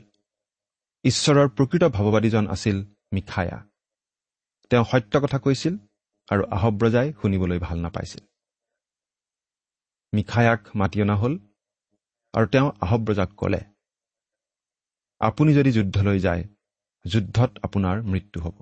ঈশ্বৰৰ 1.04 1.48
প্ৰকৃত 1.48 1.84
ভাৱবাদীজন 1.84 2.44
আছিল 2.46 2.76
মিখায়া। 3.12 3.58
তেওঁ 4.74 4.84
সত্য 4.84 5.20
কথা 5.22 5.38
কৈছিল 5.38 5.74
আৰু 6.28 6.42
আহব্ৰজাই 6.50 7.12
শুনিবলৈ 7.22 7.58
ভাল 7.58 7.78
নাপাইছিল। 7.80 8.22
মিখায়াক 10.12 10.62
মাতি 10.76 11.02
অনা 11.02 11.16
হ'ল 11.16 11.34
আৰু 12.34 12.46
তেওঁ 12.46 12.68
আহব্ৰজাক 12.80 13.30
ক'লে 13.36 13.60
আপুনি 15.20 15.54
যদি 15.54 15.70
যুদ্ধলৈ 15.72 16.18
যায় 16.18 16.42
যুদ্ধত 17.04 17.50
আপোনাৰ 17.62 18.02
মৃত্যু 18.02 18.38
হ'ব। 18.40 18.56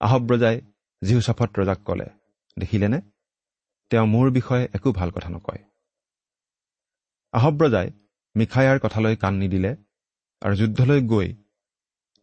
আহব্ৰজাই 0.00 0.56
জিহুচাফত 1.02 1.50
ৰজাক 1.58 1.78
ক'লে 1.84 2.08
দেখিলেনে? 2.58 3.00
তেওঁ 3.90 4.06
মোৰ 4.06 4.26
বিষয়ে 4.30 4.64
একো 4.74 4.92
ভাল 4.92 5.10
কথা 5.10 5.28
নকয়। 5.28 5.62
আহব্ৰজাই 7.34 7.88
মিখায়াৰ 8.36 8.78
কথালৈ 8.80 9.16
কাণ 9.16 9.34
নিদিলে 9.34 9.76
আৰু 10.42 10.54
যুদ্ধলৈ 10.56 11.00
গৈ 11.06 11.28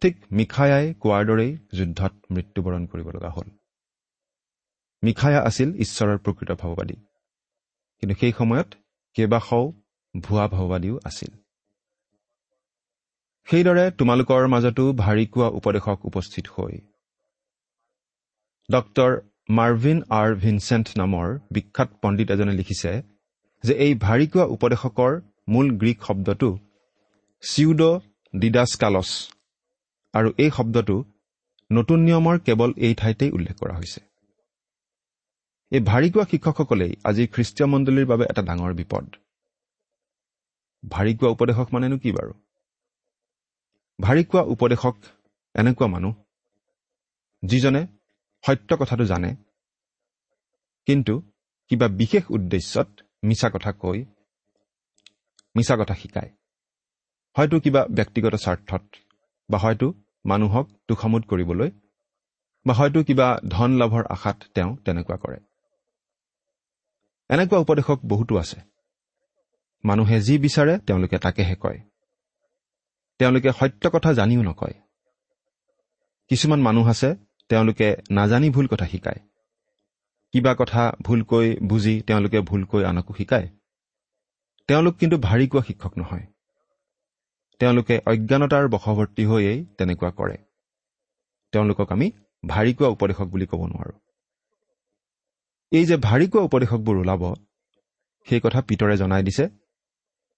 ঠিক 0.01 0.15
মিখায়াই 0.31 0.85
কোৱাৰ 1.01 1.23
দৰেই 1.25 1.51
যুদ্ধত 1.77 2.13
মৃত্যুবৰণ 2.31 2.83
কৰিব 2.85 3.07
লগা 3.15 3.29
হ'ল। 3.29 3.47
মিখায়া 5.03 5.39
আছিল 5.41 5.69
ঈশ্বৰৰ 5.75 6.17
প্ৰকৃত 6.17 6.51
ভাৱবাদী। 6.61 6.95
কিন্তু 7.99 8.15
সেই 8.19 8.33
সময়ত 8.37 8.69
কেইবাশও 9.15 9.63
ভুৱা 10.15 10.45
ভাৱবাদীও 10.47 10.95
আছিল। 11.03 11.31
সেইদৰে 13.47 13.85
তোমালোকৰ 13.91 14.43
মাজতো 14.47 14.83
ভাৰী 14.93 15.25
কোৱা 15.25 15.47
উপদেশক 15.59 15.99
উপস্থিত 16.05 16.45
হৈ 16.47 16.73
ডক্তৰ 18.69 19.11
মাৰ্ভিন 19.49 19.97
আৰ 20.09 20.29
ভিনচেণ্ট 20.35 20.87
নামৰ 20.97 21.27
বিখ্যাত 21.51 21.89
পণ্ডিত 22.01 22.27
এজনে 22.31 22.53
লিখিছে 22.53 22.91
যে 23.63 23.73
এই 23.85 23.93
ভাৰী 23.95 24.27
কোৱা 24.27 24.45
উপদেশকৰ 24.55 25.11
মূল 25.49 25.67
গ্ৰীক 25.77 25.97
শব্দটো 26.07 26.49
চিউড 27.43 27.81
ডিডাছকালছ 28.33 29.09
আৰু 30.13 30.29
এই 30.37 30.49
শব্দটো 30.57 30.95
নতুন 31.69 31.99
নিয়মৰ 32.07 32.37
কেৱল 32.47 32.71
এই 32.85 32.93
ঠাইতেই 32.95 33.31
উল্লেখ 33.31 33.55
কৰা 33.61 33.75
হৈছে। 33.79 34.01
এই 35.71 35.81
ভাৰী 35.89 36.07
কোৱা 36.13 36.25
শিক্ষকসকলেই 36.31 36.93
আজি 37.09 37.23
খ্ৰীষ্টীয় 37.33 37.67
মণ্ডলীৰ 37.73 38.07
বাবে 38.11 38.25
এটা 38.31 38.41
ডাঙৰ 38.49 38.73
বিপদ। 38.73 39.05
ভাৰী 40.83 41.11
কোৱা 41.17 41.29
উপদেশক 41.35 41.67
মানেনো 41.73 41.97
কি 41.97 42.11
বাৰু? 42.11 42.33
ভাৰী 43.99 44.23
কোৱা 44.23 44.41
উপদেশক 44.53 44.95
এনেকুৱা 45.55 45.87
মানুহ 45.87 46.13
যিজনে 47.43 47.81
সত্য 48.43 48.69
কথাটো 48.81 49.05
জানে 49.05 49.31
কিন্তু 50.87 51.13
কিবা 51.71 51.87
বিশেষ 52.01 52.23
উদ্দেশ্যত 52.29 52.89
মিছা 53.23 53.49
কথা 53.53 53.71
কৈ 53.81 53.99
মিছা 55.55 55.75
কথা 55.81 55.95
শিকায়। 55.95 56.31
হয়তো 57.35 57.55
কিবা 57.59 57.81
ব্যক্তিগত 57.97 58.35
স্বাৰ্থত 58.35 58.83
বা 59.51 59.57
হয়তো 59.57 59.87
মানুহক 60.25 60.65
তোষামোদ 60.87 61.23
কৰিবলৈ 61.25 61.69
বা 62.65 62.73
হয়তো 62.73 62.99
কিবা 63.03 63.27
ধন 63.49 63.71
লাভৰ 63.71 64.03
আশাত 64.09 64.37
তেওঁ 64.55 64.71
তেনেকুৱা 64.85 65.17
কৰে। 65.17 65.39
এনেকুৱা 67.29 67.57
উপদেশক 67.59 67.99
বহুতো 68.05 68.33
আছে। 68.37 68.59
মানুহে 69.83 70.17
যি 70.21 70.35
বিচাৰে 70.37 70.73
তেওঁলোকে 70.79 71.17
তাকেহে 71.17 71.55
কয়। 71.55 71.79
তেওঁলোকে 73.19 73.49
সত্য 73.59 73.83
কথা 73.93 74.09
জানিও 74.13 74.41
নকয়। 74.41 74.75
কিছুমান 76.29 76.59
মানুহ 76.61 76.85
আছে 76.89 77.09
তেওঁলোকে 77.49 77.87
নাজানি 78.11 78.49
ভুল 78.49 78.67
কথা 78.67 78.87
শিকায়। 78.87 79.21
কিবা 80.33 80.55
কথা 80.59 80.83
ভুলকৈ 81.01 81.47
বুজি 81.63 81.95
তেওঁলোকে 82.01 82.39
ভুলকৈ 82.41 82.83
আনকো 82.83 83.13
শিকায়। 83.13 83.47
তেওঁলোক 84.67 84.95
কিন্তু 84.97 85.17
ভাৰী 85.17 85.45
কোৱা 85.47 85.63
শিক্ষক 85.67 85.93
নহয়। 85.97 86.25
তেওঁলোকে 87.61 87.95
অজ্ঞানতাৰ 88.05 88.67
বশৱৰ্তী 88.67 89.25
হৈয়েই 89.25 89.65
তেনেকুৱা 89.77 90.11
কৰে। 90.11 90.37
তেওঁলোকক 91.51 91.91
আমি 91.91 92.11
ভাৰী 92.47 92.73
কোৱা 92.73 92.89
উপদেশক 92.89 93.27
বুলি 93.27 93.45
ক'ব 93.45 93.61
নোৱাৰোঁ। 93.65 93.97
এই 95.71 95.85
যে 95.85 95.97
ভাৰী 95.97 96.27
কোৱা 96.27 96.43
উপদেশকবোৰ 96.43 96.95
ওলাব 96.97 97.23
সেই 98.27 98.39
কথা 98.39 98.61
পিতৰে 98.61 98.97
জনাই 98.97 99.23
দিছে 99.23 99.45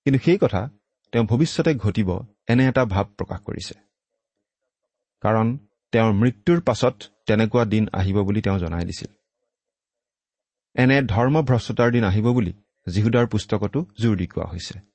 কিন্তু 0.06 0.20
সেই 0.25 0.38
কথা 0.38 0.70
তেওঁ 1.12 1.25
ভৱিষ্যতে 1.25 1.75
ঘটিব 1.75 2.10
এনে 2.48 2.68
এটা 2.68 2.86
ভাৱ 2.86 3.06
প্ৰকাশ 3.18 3.39
কৰিছে। 3.39 3.75
কাৰণ 5.22 5.58
তেওঁৰ 5.92 6.13
মৃত্যুৰ 6.13 6.62
পাছত 6.62 6.96
তেনেকুৱা 7.27 7.65
দিন 7.65 7.88
আহিব 7.94 8.18
বুলি 8.24 8.42
তেওঁ 8.42 8.60
জনাই 8.60 8.86
দিছিল। 8.86 9.12
এনে 10.75 11.01
ধৰ্মভ্ৰষ্টতাৰ 11.01 11.92
দিন 11.92 12.03
আহিব 12.03 12.32
বুলি 12.32 12.53
যীহুদাৰ 12.88 13.27
পুস্তকতো 13.27 13.86
জোৰ 14.01 14.15
দি 14.18 14.27
কোৱা 14.27 14.46
হৈছে। 14.46 14.92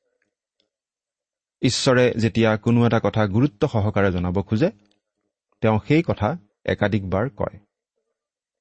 ঈশ্বৰে 1.63 2.15
যেতিয়া 2.15 2.57
কোনো 2.57 2.87
এটা 2.87 3.01
কথা 3.03 3.27
গুৰুত্ব 3.27 3.69
সহকাৰে 3.69 4.13
জনাব 4.13 4.43
খোজে 4.43 4.71
তেওঁ 5.61 5.79
সেই 5.89 6.03
কথা 6.03 6.39
একাধিকবাৰ 6.65 7.31
কয়। 7.37 7.59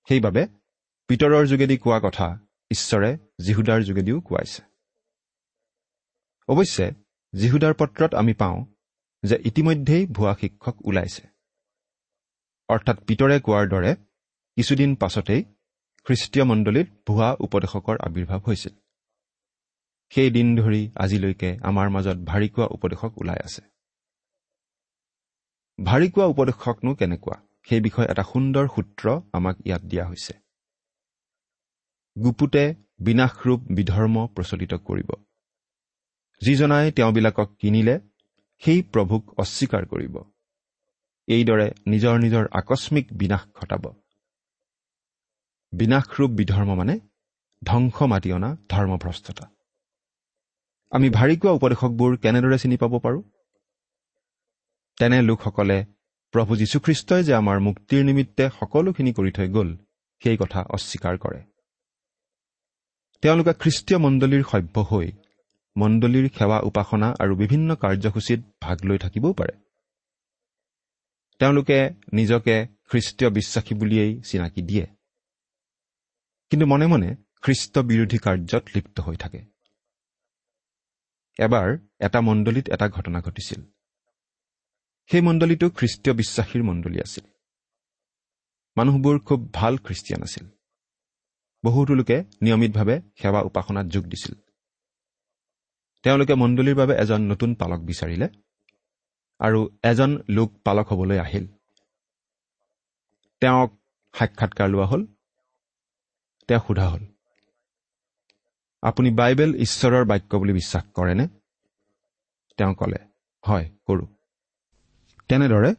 সেইবাবে 0.09 0.47
পিতৰৰ 1.07 1.45
যোগেদি 1.45 1.77
কোৱা 1.77 1.99
কথা 2.03 2.39
ঈশ্বৰে 2.71 3.17
যীহুদাৰ 3.41 3.81
যোগেদিও 3.81 4.21
কোৱাইছে। 4.21 4.61
অৱশ্যে 6.47 6.91
যীহুদাৰ 7.33 7.73
পত্ৰত 7.73 8.15
আমি 8.15 8.33
পাওঁ 8.33 8.65
যে 9.23 9.37
ইতিমধ্যেই 9.45 10.05
ভুৱা 10.05 10.35
শিক্ষক 10.41 10.85
ওলাইছে। 10.85 11.27
অৰ্থাৎ 12.69 12.97
পিতৰে 13.03 13.39
কোৱাৰ 13.39 13.67
দৰে 13.67 13.95
কিছুদিন 14.55 14.95
পাছতেই 14.95 15.43
খ্ৰীষ্টীয় 16.05 16.45
মণ্ডলীত 16.45 16.87
ভুৱা 17.07 17.35
উপদেশকৰ 17.39 17.97
আৱিৰ্ভাৱ 17.99 18.39
হৈছিল। 18.47 18.73
সেই 20.09 20.29
দিন 20.31 20.55
ধৰি 20.55 20.91
আজিলৈকে 20.95 21.57
আমাৰ 21.61 21.89
মাজত 21.89 22.17
ভাৰী 22.17 22.49
কোৱা 22.49 22.67
উপদেশক 22.71 23.17
ওলাই 23.17 23.39
আছে। 23.43 23.61
ভাৰী 25.83 26.09
কোৱা 26.09 26.25
উপদেশকনো 26.25 26.95
কেনেকুৱা? 26.95 27.35
সেই 27.63 27.81
বিষয়ে 27.81 28.07
এটা 28.11 28.23
সুন্দৰ 28.23 28.67
সূত্ৰ 28.67 29.21
আমাক 29.33 29.55
ইয়াত 29.65 29.81
দিয়া 29.81 30.07
হৈছে। 30.07 30.33
গুপুতে 32.23 32.75
বিনাশৰূপ 32.99 33.61
বিধৰ্ম 33.71 34.27
প্ৰচলিত 34.27 34.73
কৰিব। 34.73 35.09
যিজনাই 36.41 36.91
তেওঁবিলাকক 36.91 37.55
কিনিলে 37.59 37.99
সেই 38.57 38.81
প্ৰভুক 38.81 39.39
অস্বীকাৰ 39.39 39.85
কৰিব। 39.85 40.15
এইদৰে 41.27 41.71
নিজৰ 41.87 42.19
নিজৰ 42.19 42.47
আকস্মিক 42.51 43.07
বিনাশ 43.13 43.43
ঘটাব। 43.55 43.83
বিনাশৰূপ 45.71 46.31
বিধৰ্ম 46.31 46.75
মানে 46.75 46.99
ধ্বংস 47.65 48.01
মাতি 48.01 48.33
অনা 48.33 48.55
ধৰ্মভ্ৰষ্টতা। 48.69 49.56
আমি 50.91 51.09
ভাৰী 51.09 51.35
কোৱা 51.37 51.51
উপদেশকবোৰ 51.51 52.17
কেনেদৰে 52.17 52.57
চিনি 52.57 52.77
পাব 52.77 52.99
পাৰোঁ? 52.99 53.23
তেনে 54.99 55.21
লোকসকলে 55.21 55.85
প্ৰভু 56.31 56.55
যীশুখ্ৰীষ্টই 56.55 57.23
যে 57.23 57.33
আমাৰ 57.33 57.59
মুক্তিৰ 57.59 58.05
নিমিত্তে 58.05 58.49
সকলোখিনি 58.59 59.13
কৰি 59.13 59.31
থৈ 59.31 59.47
গ'ল 59.47 59.77
সেই 60.23 60.37
কথা 60.37 60.63
অস্বীকাৰ 60.69 61.17
কৰে। 61.17 61.41
তেওঁলোকে 63.21 63.53
খ্ৰীষ্টীয় 63.53 63.99
মণ্ডলীৰ 63.99 64.43
সভ্য 64.51 64.81
হৈ 64.81 65.11
মণ্ডলীৰ 65.77 66.29
সেৱা 66.37 66.59
উপাসনা 66.59 67.15
আৰু 67.19 67.35
বিভিন্ন 67.35 67.75
কাৰ্যসূচীত 67.75 68.39
ভাগ 68.61 68.77
লৈ 68.85 68.97
থাকিবও 68.97 69.33
পাৰে। 69.33 69.53
তেওঁলোকে 71.39 71.89
নিজকে 72.13 72.67
খ্ৰীষ্টীয় 72.89 73.29
বিশ্বাসী 73.31 73.75
বুলিয়েই 73.75 74.21
চিনাকি 74.21 74.61
দিয়ে। 74.61 74.85
কিন্তু 76.49 76.65
মনে 76.65 76.87
মনে 76.87 77.15
খ্ৰীষ্ট 77.41 77.79
বিৰোধী 77.79 78.17
কাৰ্যত 78.17 78.63
লিপ্ত 78.75 78.99
হৈ 78.99 79.15
থাকে। 79.15 79.56
এবাৰ 81.37 81.77
এটা 81.99 82.21
মণ্ডলীত 82.21 82.69
এটা 82.69 82.89
ঘটনা 82.89 83.21
ঘটিছিল। 83.21 83.61
সেই 85.11 85.21
মণ্ডলীটো 85.21 85.69
খ্ৰীষ্টীয় 85.69 86.15
বিশ্বাসীৰ 86.15 86.63
মণ্ডলী 86.63 86.99
আছিল। 86.99 87.25
মানুহবোৰ 88.77 89.19
খুব 89.19 89.53
ভাল 89.53 89.77
খ্ৰীষ্টিয়ান 89.77 90.23
আছিল। 90.23 90.47
বহুতো 91.65 91.93
লোকে 91.93 92.23
নিয়মিতভাৱে 92.41 93.01
সেৱা 93.15 93.41
উপাসনাত 93.41 93.85
যোগ 93.85 94.03
দিছিল। 94.03 94.35
তেওঁলোকে 96.03 96.33
মণ্ডলীৰ 96.33 96.75
বাবে 96.75 96.93
এজন 96.93 97.21
নতুন 97.21 97.55
পালক 97.55 97.79
বিচাৰিলে 97.79 98.29
আৰু 99.39 99.77
এজন 99.83 100.17
লোক 100.29 100.61
পালক 100.63 100.93
হ'বলৈ 100.93 101.19
আহিল। 101.19 101.47
তেওঁক 103.41 103.79
সাক্ষাৎকাৰ 104.13 104.69
লোৱা 104.69 104.85
হ'ল। 104.85 105.05
তেওঁ 106.47 106.61
সোধা 106.67 106.89
হ'ল। 106.89 107.16
আপুনি 108.81 109.09
বাইবেল 109.11 109.55
ঈশ্বৰৰ 109.55 110.05
বাক্য 110.05 110.37
বুলি 110.37 110.53
বিশ্বাস 110.53 110.83
কৰেনে? 110.93 111.27
তেওঁ 112.57 112.73
ক'লে 112.73 112.99
হয় 113.43 113.65
কৰোঁ। 113.85 114.07
তেনেদৰে 115.27 115.75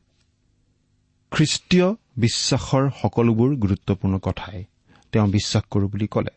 খ্ৰীষ্টীয় 1.30 1.88
বিশ্বাসৰ 2.16 2.90
সকলোবোৰ 3.02 3.56
গুৰুত্বপূৰ্ণ 3.56 4.18
কথাই 4.18 4.64
তেওঁ 5.12 5.28
বিশ্বাস 5.28 5.62
কৰোঁ 5.70 5.88
বুলি 5.88 6.06
ক'লে। 6.06 6.30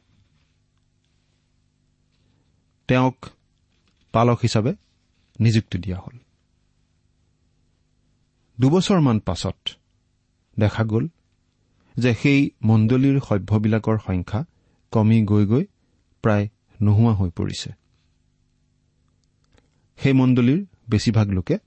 তেওঁক 2.87 3.25
পালক 4.11 4.39
হিচাপে 4.43 4.73
নিযুক্তি 5.39 5.77
দিয়া 5.77 5.97
হ'ল। 5.97 6.17
দুবছৰমান 8.59 9.19
পাছত 9.19 9.59
দেখা 10.59 10.83
গ'ল 10.83 11.07
যে 11.97 12.15
সেই 12.15 12.49
মণ্ডলীৰ 12.63 13.19
সভ্যবিলাকৰ 13.19 13.97
সংখ্যা 14.05 14.45
কমি 14.91 15.25
গৈ 15.25 15.45
গৈ 15.45 15.65
প্ৰায় 16.21 16.47
নোহোৱা 16.81 17.13
হৈ 17.13 17.29
পৰিছে। 17.29 17.69
সেই 19.97 20.13
মণ্ডলীৰ 20.13 20.65
বেছিভাগ 20.89 21.27
লোকে 21.29 21.57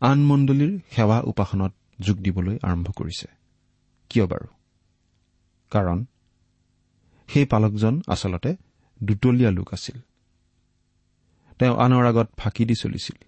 আন 0.00 0.18
মণ্ডলীৰ 0.24 0.80
সেৱা 0.90 1.20
উপাসনাত 1.20 1.72
যোগ 2.00 2.16
দিবলৈ 2.16 2.58
আৰম্ভ 2.62 2.90
কৰিছে। 2.90 3.28
কিয় 4.10 4.26
বাৰু? 4.26 4.48
কাৰণ 5.70 6.04
সেই 7.28 7.44
পালকজন 7.44 8.02
আচলতে 8.06 8.56
দুতলীয়া 9.04 9.50
লোক 9.50 9.68
আছিল। 9.72 10.00
তেওঁ 11.58 11.76
আনৰ 11.76 12.04
আগত 12.06 12.28
ফাঁকি 12.36 12.64
দি 12.64 12.74
চলিছিল। 12.74 13.24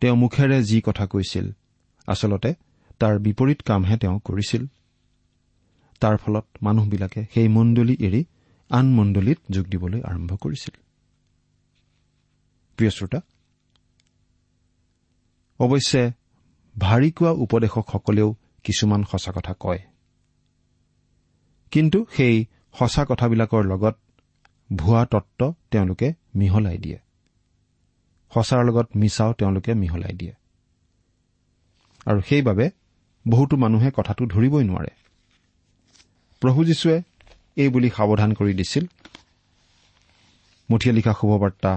তেওঁ 0.00 0.16
মুখেৰে 0.16 0.62
যি 0.62 0.80
কথা 0.80 1.06
কৈছিল 1.06 1.50
আচলতে 2.06 2.54
তাৰ 2.98 3.18
বিপৰীত 3.18 3.62
কামহে 3.62 3.96
তেওঁ 3.96 4.20
কৰিছিল। 4.24 4.66
তাৰ 6.00 6.16
ফলত 6.16 6.46
মানুহবিলাকে 6.62 7.26
সেই 7.34 7.48
মণ্ডলী 7.48 7.96
এৰি 8.00 8.24
আন 8.74 8.86
মণ্ডলীত 8.92 9.38
যোগ 9.50 9.66
দিবলৈ 9.66 10.02
আৰম্ভ 10.02 10.36
কৰিছিল। 10.36 10.76
অৱশ্যে 15.58 16.12
ভাৰী 16.78 17.10
কোৱা 17.10 17.30
উপদেশকসকলেও 17.30 18.36
কিছুমান 18.64 19.04
সঁচা 19.04 19.32
কথা 19.32 19.54
কয়। 19.60 19.78
কিন্তু 21.70 22.06
সেই 22.16 22.46
সঁচা 22.78 23.06
কথাবিলাকৰ 23.08 23.64
লগত 23.64 23.98
ভুৱা 24.76 25.06
তত্ব 25.06 25.54
তেওঁলোকে 25.70 26.12
মিহলাই 26.34 26.78
দিয়ে। 26.78 26.98
সঁচাৰ 28.34 28.64
লগত 28.64 28.96
মিছাও 28.96 29.32
তেওঁলোকে 29.32 29.74
মিহলাই 29.74 30.12
দিয়ে। 30.12 30.32
আৰু 32.06 32.20
সেইবাবে 32.20 32.70
বহুতো 33.28 33.56
মানুহে 33.56 33.90
কথাটো 33.96 34.26
ধৰিবই 34.26 34.64
নোৱাৰে। 34.64 34.90
প্ৰভু 36.40 36.64
যীশুৱে 36.64 37.02
এই 37.56 37.68
বুলি 37.68 37.88
সাৱধান 37.96 38.30
কৰি 38.32 38.52
দিছিল। 38.54 38.84
মুঠিয়ে 40.68 40.94
লিখা 40.94 41.12
শুভবাৰ্তা 41.20 41.72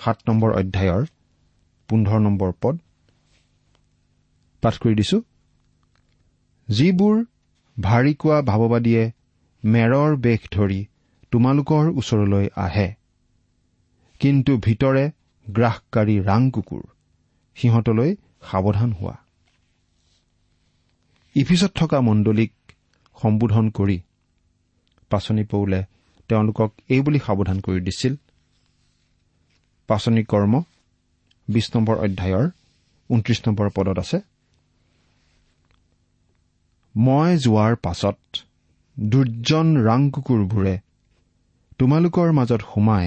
সাত 0.00 0.18
নম্বৰ 0.28 0.50
অধ্যায়ৰ 0.52 1.02
পোন্ধৰ 1.88 2.20
নম্বৰ 2.20 2.50
পদ। 2.60 2.74
পাঠ 4.62 4.74
কৰি 4.82 4.94
দিছো। 4.94 5.18
যিবোৰ 6.68 7.16
ভাৰী 7.76 8.12
কোৱা 8.14 8.38
ভাৱবাদীয়ে 8.42 9.02
মেৰৰ 9.62 10.10
বেশ 10.16 10.42
ধৰি 10.52 10.80
তোমালোকৰ 11.32 11.84
ওচৰলৈ 12.00 12.46
আহে 12.56 12.88
কিন্তু 14.20 14.52
ভিতৰে 14.58 15.04
গ্ৰাসকাৰী 15.46 16.16
ৰাং 16.20 16.42
কুকুৰ 16.50 16.82
সিহঁতলৈ 17.56 18.10
সাৱধান 18.50 18.90
হোৱা। 18.92 19.16
ইফিচত 21.36 21.72
থকা 21.74 21.98
মণ্ডলীক 22.00 22.52
সম্বোধন 23.16 23.66
কৰি 23.70 23.96
পাচনি 25.10 25.44
পৌলে 25.52 25.80
তেওঁলোকক 26.30 26.70
এই 26.94 27.00
বুলি 27.06 27.18
সাৱধান 27.26 27.58
কৰি 27.66 27.80
দিছিল। 27.86 28.14
পাচনি 29.88 30.22
কৰ্ম 30.32 30.54
বিশ 31.48 31.66
নম্বৰ 31.74 31.96
অধ্যায়ৰ 32.06 32.46
ঊনত্ৰিশ 33.10 33.38
নম্বৰ 33.46 33.68
পদত 33.76 33.98
আছে 34.04 34.18
মই 36.94 37.30
যোৱাৰ 37.44 37.74
পাছত 37.84 38.18
দুৰ্জন 38.96 39.66
ৰাং 39.86 40.00
কুকুৰবোৰে 40.14 40.74
তোমালোকৰ 41.78 42.28
মাজত 42.38 42.62
সোমাই 42.70 43.06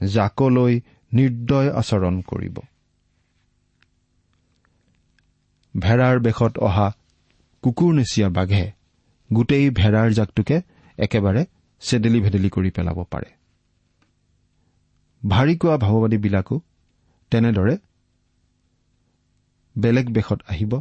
জাকলৈ 0.00 0.74
নিৰ্দয় 1.12 1.68
আচৰণ 1.80 2.14
কৰিব। 2.30 2.56
ভেড়াৰ 5.74 6.16
বেশত 6.18 6.54
অহা 6.68 6.88
কুকুৰ 7.62 7.92
নেচিয়া 7.94 8.28
বাঘে 8.28 8.64
গোটেই 9.30 9.66
ভেড়াৰ 9.70 10.08
জাকটোকে 10.12 10.56
একেবাৰে 10.98 11.44
চেদেলি 11.80 12.20
ভেদেলি 12.20 12.50
কৰি 12.50 12.70
পেলাব 12.70 13.04
পাৰে। 13.10 13.30
ভাৰী 15.28 15.56
কোৱা 15.56 15.76
ভাৱবাদীবিলাকো 15.76 16.60
তেনেদৰে 17.30 17.76
বেলেগ 19.78 20.12
বেশত 20.12 20.40
আহিব 20.48 20.72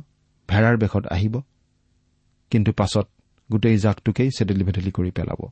ভেড়াৰ 0.49 0.77
বেশত 0.77 1.05
আহিব 1.07 1.41
কিন্তু 2.51 2.71
পাছত 2.71 3.07
গোটেই 3.51 3.77
জাকটোকেই 3.77 4.29
চেদেলি 4.37 4.63
ভেদেলি 4.63 4.91
কৰি 4.91 5.11
পেলাব। 5.11 5.49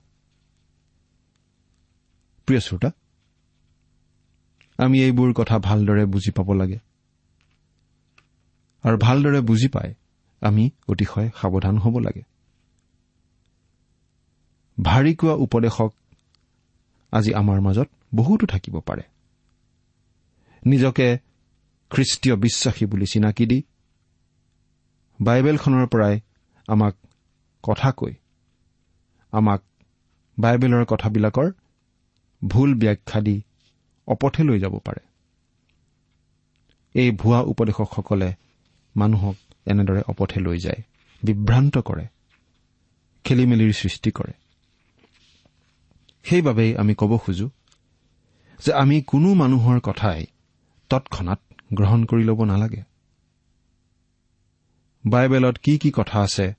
প্ৰিয় 2.45 2.59
শ্ৰোতা 2.59 2.91
আমি 4.77 5.03
এইবোৰ 5.03 5.33
কথা 5.33 5.59
ভালদৰে 5.59 6.05
বুজি 6.05 6.31
পাব 6.31 6.53
লাগে। 6.53 6.79
আৰু 8.83 8.97
ভালদৰে 8.97 9.41
বুজি 9.41 9.67
পাই 9.67 9.93
আমি 10.41 10.71
অতিশয় 10.87 11.29
সাৱধান 11.41 11.77
হ'ব 11.77 11.99
লাগে। 11.99 12.28
ভাৰী 14.81 15.13
কোৱা 15.15 15.33
উপদেশক 15.33 15.91
আজি 17.13 17.31
আমাৰ 17.33 17.59
মাজত 17.61 17.87
বহুতো 18.15 18.45
থাকিব 18.45 18.75
পাৰে। 18.79 19.03
নিজকে 20.65 21.07
খ্ৰীষ্টীয় 21.91 22.35
বিশ্বাসী 22.35 22.85
বুলি 22.85 23.05
চিনাকি 23.05 23.45
দি 23.45 23.59
বাইবেলখনৰ 25.19 25.85
পৰাই 25.87 26.15
আমাক 26.67 26.95
কথা 27.63 27.91
কৈ 27.91 28.13
আমাক 29.33 29.61
বাইবেলৰ 30.37 30.85
কথাবিলাকৰ 30.85 31.47
ভুল 32.43 32.69
ব্যাখ্যা 32.73 33.19
দি 33.21 33.41
অপথে 34.07 34.43
লৈ 34.43 34.59
যাব 34.59 34.75
পাৰে। 34.85 35.01
এই 36.95 37.11
ভুৱা 37.11 37.39
উপদেশকসকলে 37.41 38.29
মানুহক 38.95 39.35
এনেদৰে 39.65 40.01
অপথে 40.07 40.39
লৈ 40.39 40.57
যায় 40.57 40.81
বিভ্ৰান্ত 41.23 41.75
কৰে 41.79 42.05
খেলি 43.25 43.45
মেলিৰ 43.45 43.73
সৃষ্টি 43.73 44.11
কৰে। 44.11 44.33
সেইবাবেই 46.23 46.75
আমি 46.75 46.93
ক'ব 46.95 47.17
খোজো 47.17 47.49
যে 48.59 48.73
আমি 48.73 49.01
কোনো 49.01 49.33
মানুহৰ 49.33 49.79
কথাই 49.79 50.25
তৎক্ষণাত 50.89 51.39
গ্ৰহণ 51.73 52.05
কৰি 52.05 52.23
ল'ব 52.23 52.43
নালাগে। 52.43 52.83
বাইবেলত 55.05 55.57
কি 55.57 55.77
কি 55.77 55.91
কথা 55.95 56.19
আছে 56.21 56.53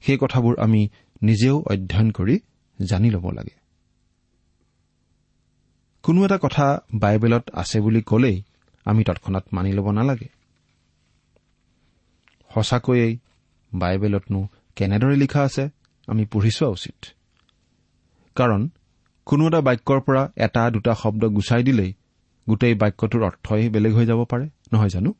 সেই 0.00 0.18
কথাবোৰ 0.20 0.54
আমি 0.58 0.88
নিজেও 1.22 1.56
অধ্যয়ন 1.62 2.10
কৰি 2.10 2.40
জানি 2.78 3.10
ল'ব 3.10 3.30
লাগে। 3.30 3.56
কোনো 6.02 6.24
এটা 6.24 6.38
কথা 6.42 6.80
বাইবেলত 6.94 7.50
আছে 7.52 7.80
বুলি 7.80 8.02
ক'লেই 8.02 8.42
আমি 8.84 9.04
তৎক্ষণাত 9.04 9.44
মানি 9.52 9.72
ল'ব 9.72 9.90
নালাগে। 9.90 10.28
সঁচাকৈয়ে 12.54 13.18
বাইবেলতনো 13.74 14.48
কেনেদৰে 14.76 15.16
লিখা 15.16 15.40
আছে 15.42 15.68
আমি 16.06 16.24
পঢ়ি 16.24 16.50
চোৱা 16.50 16.68
উচিত। 16.68 16.98
কাৰণ 18.36 18.68
কোনো 19.24 19.46
এটা 19.46 19.60
বাক্যৰ 19.60 20.00
পৰা 20.00 20.32
এটা 20.36 20.70
দুটা 20.70 20.94
শব্দ 20.94 21.24
গুচাই 21.24 21.62
দিলেই 21.62 21.92
গোটেই 22.48 22.74
বাক্যটোৰ 22.74 23.22
অৰ্থই 23.22 23.68
বেলেগ 23.68 23.94
হৈ 23.94 24.06
যাব 24.06 24.24
পাৰে 24.24 24.48
নহয় 24.72 24.88
জানো? 24.88 25.14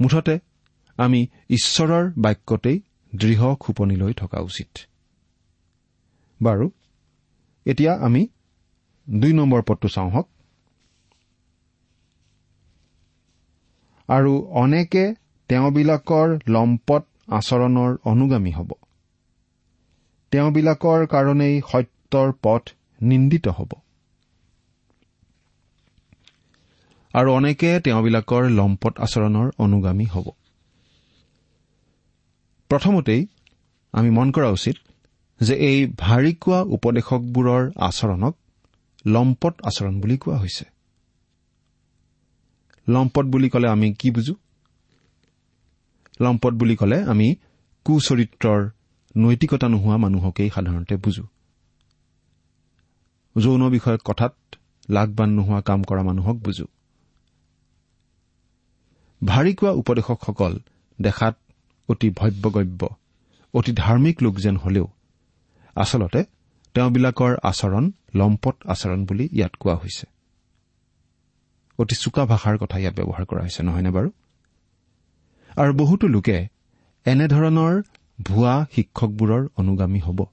মুঠতে 0.00 0.38
আমি 0.96 1.26
ঈশ্বৰৰ 1.48 2.12
বাক্যতেই 2.18 2.80
দৃঢ় 3.16 3.54
খোপনি 3.54 3.96
লৈ 3.96 4.12
থকা 4.12 4.40
উচিত। 4.40 4.78
বাৰু 6.42 6.70
এতিয়া 7.66 7.94
আমি 7.94 8.28
দুই 9.10 9.32
নম্বৰ 9.32 9.62
পদটো 9.62 9.88
চাওঁ 9.88 10.10
হওক। 10.10 10.28
আৰু 14.08 14.38
অনেকে 14.38 15.14
তেওঁবিলাকৰ 15.48 16.38
লম্পট 16.48 17.02
আচৰণৰ 17.28 17.96
অনুগামী 18.04 18.52
হ'ব। 18.52 18.72
তেওঁবিলাকৰ 20.32 21.06
কাৰণেই 21.06 21.60
সত্যৰ 21.60 22.28
পথ 22.42 22.62
নিন্দিত 23.02 23.48
হ'ব। 23.48 23.72
আৰু 27.14 27.28
অনেকে 27.32 27.70
তেওঁবিলাকৰ 27.80 28.42
লম্পট 28.50 28.94
আচৰণৰ 28.98 29.48
অনুগামী 29.58 30.06
হ'ব। 30.06 30.26
প্ৰথমতেই 32.70 33.26
আমি 33.92 34.10
মন 34.10 34.28
কৰা 34.30 34.48
উচিত 34.50 34.76
যে 35.40 35.54
এই 35.54 35.78
ভাৰী 35.96 36.32
কোৱা 36.34 36.60
উপদেশকবোৰৰ 36.62 37.62
আচৰণক 37.76 38.34
লম্পট 39.06 39.54
আচৰণ 39.62 40.00
বুলি 40.00 40.16
কোৱা 40.16 40.36
হৈছে। 40.38 40.64
লম্পট 42.88 43.24
বুলি 43.24 43.48
ক'লে 43.48 43.68
আমি 43.68 43.88
কি 43.94 44.10
বুজো? 44.10 44.34
লম্পট 46.20 46.52
বুলি 46.52 46.76
ক'লে 46.76 46.98
আমি 47.02 47.28
কুচৰিত্ৰৰ 47.86 48.60
নৈতিকতা 49.16 49.66
নোহোৱা 49.68 49.96
মানুহকেই 49.96 50.50
সাধাৰণতে 50.50 50.94
বুজো। 50.96 51.24
যৌন 53.36 53.62
বিষয়ক 53.68 54.00
কথাত 54.04 54.34
লাভবান 54.90 55.30
নোহোৱা 55.30 55.60
কাম 55.60 55.80
কৰা 55.82 56.02
মানুহক 56.02 56.36
বুজো। 56.36 56.66
ভাৰী 59.22 59.52
কোৱা 59.54 59.70
উপদেশকসকল 59.70 60.52
দেখাত 61.00 61.34
অতি 61.88 62.10
ভব্যগব্য 62.10 62.82
অতি 63.54 63.72
ধাৰ্মিক 63.72 64.16
লোক 64.22 64.34
যেন 64.38 64.56
হলেও 64.56 64.86
আচলতে 65.76 66.20
তেওঁবিলাকৰ 66.74 67.32
আচৰণ 67.42 67.84
লম্পট 68.14 68.56
আচৰণ 68.66 69.00
বুলি 69.04 69.24
ইয়াত 69.32 69.52
কোৱা 69.60 69.74
হৈছে। 69.74 70.06
অতি 71.78 71.94
চোকা 71.94 72.22
ভাষাৰ 72.24 72.56
কথা 72.58 72.76
ইয়াত 72.78 72.94
ব্যৱহাৰ 72.94 73.24
কৰা 73.24 73.40
হৈছে 73.42 73.62
নহয়নে 73.62 73.90
বাৰু? 73.90 74.08
আৰু 75.56 75.72
বহুতো 75.72 76.06
লোকে 76.08 76.48
এনেধৰণৰ 77.06 77.74
ভুৱা 78.22 78.66
শিক্ষকবোৰৰ 78.74 79.48
অনুগামী 79.56 80.00
হ'ব। 80.00 80.24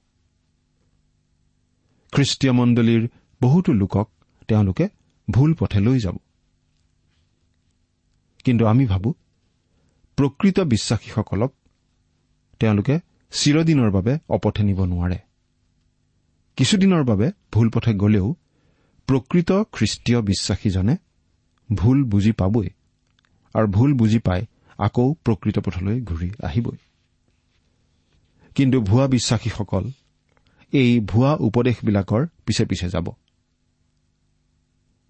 খ্ৰীষ্টীয় 2.12 2.52
মণ্ডলীৰ 2.52 3.08
বহুতো 3.42 3.72
লোকক 3.72 4.08
তেওঁলোকে 4.48 4.88
ভুল 5.30 5.54
পথে 5.54 5.80
লৈ 5.80 5.98
যাব। 5.98 6.16
কিন্তু 8.44 8.66
আমি 8.66 8.86
ভাবো 8.86 9.14
প্ৰকৃত 10.16 10.60
বিশ্বাসীসকলক 10.60 11.52
তেওঁলোকে 12.58 13.00
চিৰদিনৰ 13.30 13.90
বাবে 13.90 14.18
অপথে 14.28 14.62
নিব 14.62 14.84
নোৱাৰে। 14.84 15.18
কিছুদিনৰ 16.56 17.04
বাবে 17.04 17.32
ভুল 17.52 17.70
পথে 17.74 17.94
গলেও 17.94 18.36
প্ৰকৃত 19.06 19.52
খ্ৰীষ্টীয় 19.72 20.20
বিশ্বাসীজনে 20.20 20.96
ভুল 21.74 22.04
বুজি 22.04 22.32
পাবই 22.32 22.68
আৰু 23.54 23.66
ভুল 23.66 23.94
বুজি 23.94 24.18
পাই 24.18 24.46
আকৌ 24.78 25.14
প্ৰকৃত 25.24 25.58
পথলৈ 25.58 26.00
ঘূৰি 26.00 26.30
আহিবই। 26.42 26.76
কিন্তু 28.60 28.80
ভুৱা 28.80 29.06
বিশ্বাসীসকল 29.06 29.90
এই 30.72 31.00
ভুৱা 31.00 31.36
উপদেশবিলাকৰ 31.40 32.26
পিছে 32.46 32.64
পিছে 32.64 32.88
যাব। 32.88 33.06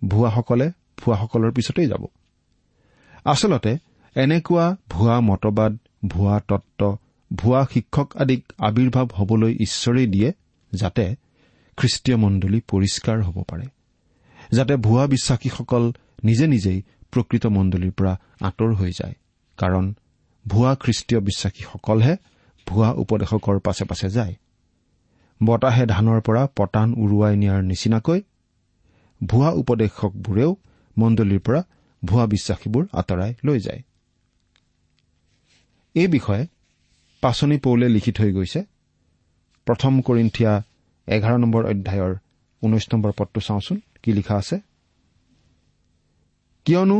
ভুৱাসকলে 0.08 0.70
ভুৱাসকলৰ 1.00 1.52
পিছতেই 1.52 1.86
যাব। 1.86 2.06
আচলতে 3.24 3.78
এনেকুৱা 4.14 4.76
ভুৱা 4.88 5.20
মতবাদ 5.20 5.78
ভুৱা 6.06 6.40
তত্ব 6.48 6.96
ভুৱা 7.34 7.66
শিক্ষক 7.74 8.16
আদিক 8.16 8.52
আৱিৰ্ভাৱ 8.58 9.06
হবলৈ 9.06 9.56
ঈশ্বৰেই 9.60 10.06
দিয়ে 10.06 10.32
যাতে 10.72 11.16
খ্ৰীষ্টীয় 11.76 12.16
মণ্ডলী 12.16 12.60
পৰিষ্কাৰ 12.60 13.22
হ'ব 13.22 13.42
পাৰে। 13.48 13.66
যাতে 14.52 14.76
ভুৱা 14.76 15.06
বিশ্বাসীসকল 15.06 15.92
নিজে 16.24 16.46
নিজেই 16.46 16.82
প্ৰকৃত 17.10 17.46
মণ্ডলীৰ 17.46 17.92
পৰা 17.92 18.20
আঁতৰ 18.40 18.74
হৈ 18.74 18.90
যায়। 18.90 19.14
কাৰণ 19.56 19.94
ভুৱা 20.48 20.74
খ্ৰীষ্টীয় 20.74 21.20
বিশ্বাসীসকলহে 21.20 22.16
ভুৱা 22.66 22.90
উপদেশকৰ 22.92 23.58
পাছে 23.58 23.84
পাছে 23.84 24.08
যায়। 24.10 24.34
বতাহে 25.40 25.84
ধানৰ 25.86 26.20
পৰা 26.20 26.42
পতান 26.56 26.88
উৰুৱাই 26.94 27.34
নিয়াৰ 27.36 27.62
নিচিনাকৈ 27.62 28.20
ভুৱা 29.20 29.50
উপদেশকবোৰেও 29.60 30.50
মণ্ডলীৰ 30.96 31.40
পৰা 31.40 31.60
ভুৱা 32.02 32.24
বিশ্বাসীবোৰ 32.26 32.84
আঁতৰাই 32.92 33.32
লৈ 33.44 33.58
যায়। 33.60 33.82
এই 35.94 36.08
বিষয়ে 36.08 36.44
পাচনি 37.22 37.56
পৌলে 37.58 37.86
লিখি 37.88 38.12
থৈ 38.12 38.30
গৈছে। 38.32 38.60
প্ৰথম 39.66 39.92
কৰিন্ঠিয়া 40.00 40.52
এঘাৰ 41.08 41.36
নম্বৰ 41.38 41.62
অধ্যায়ৰ 41.64 42.12
ঊনৈশ 42.62 42.84
নম্বৰ 42.92 43.12
পদটো 43.18 43.40
চাওঁচোন 43.40 43.80
কি 44.02 44.10
লিখা 44.12 44.34
আছে? 44.36 44.56
কিয়নো 46.66 46.98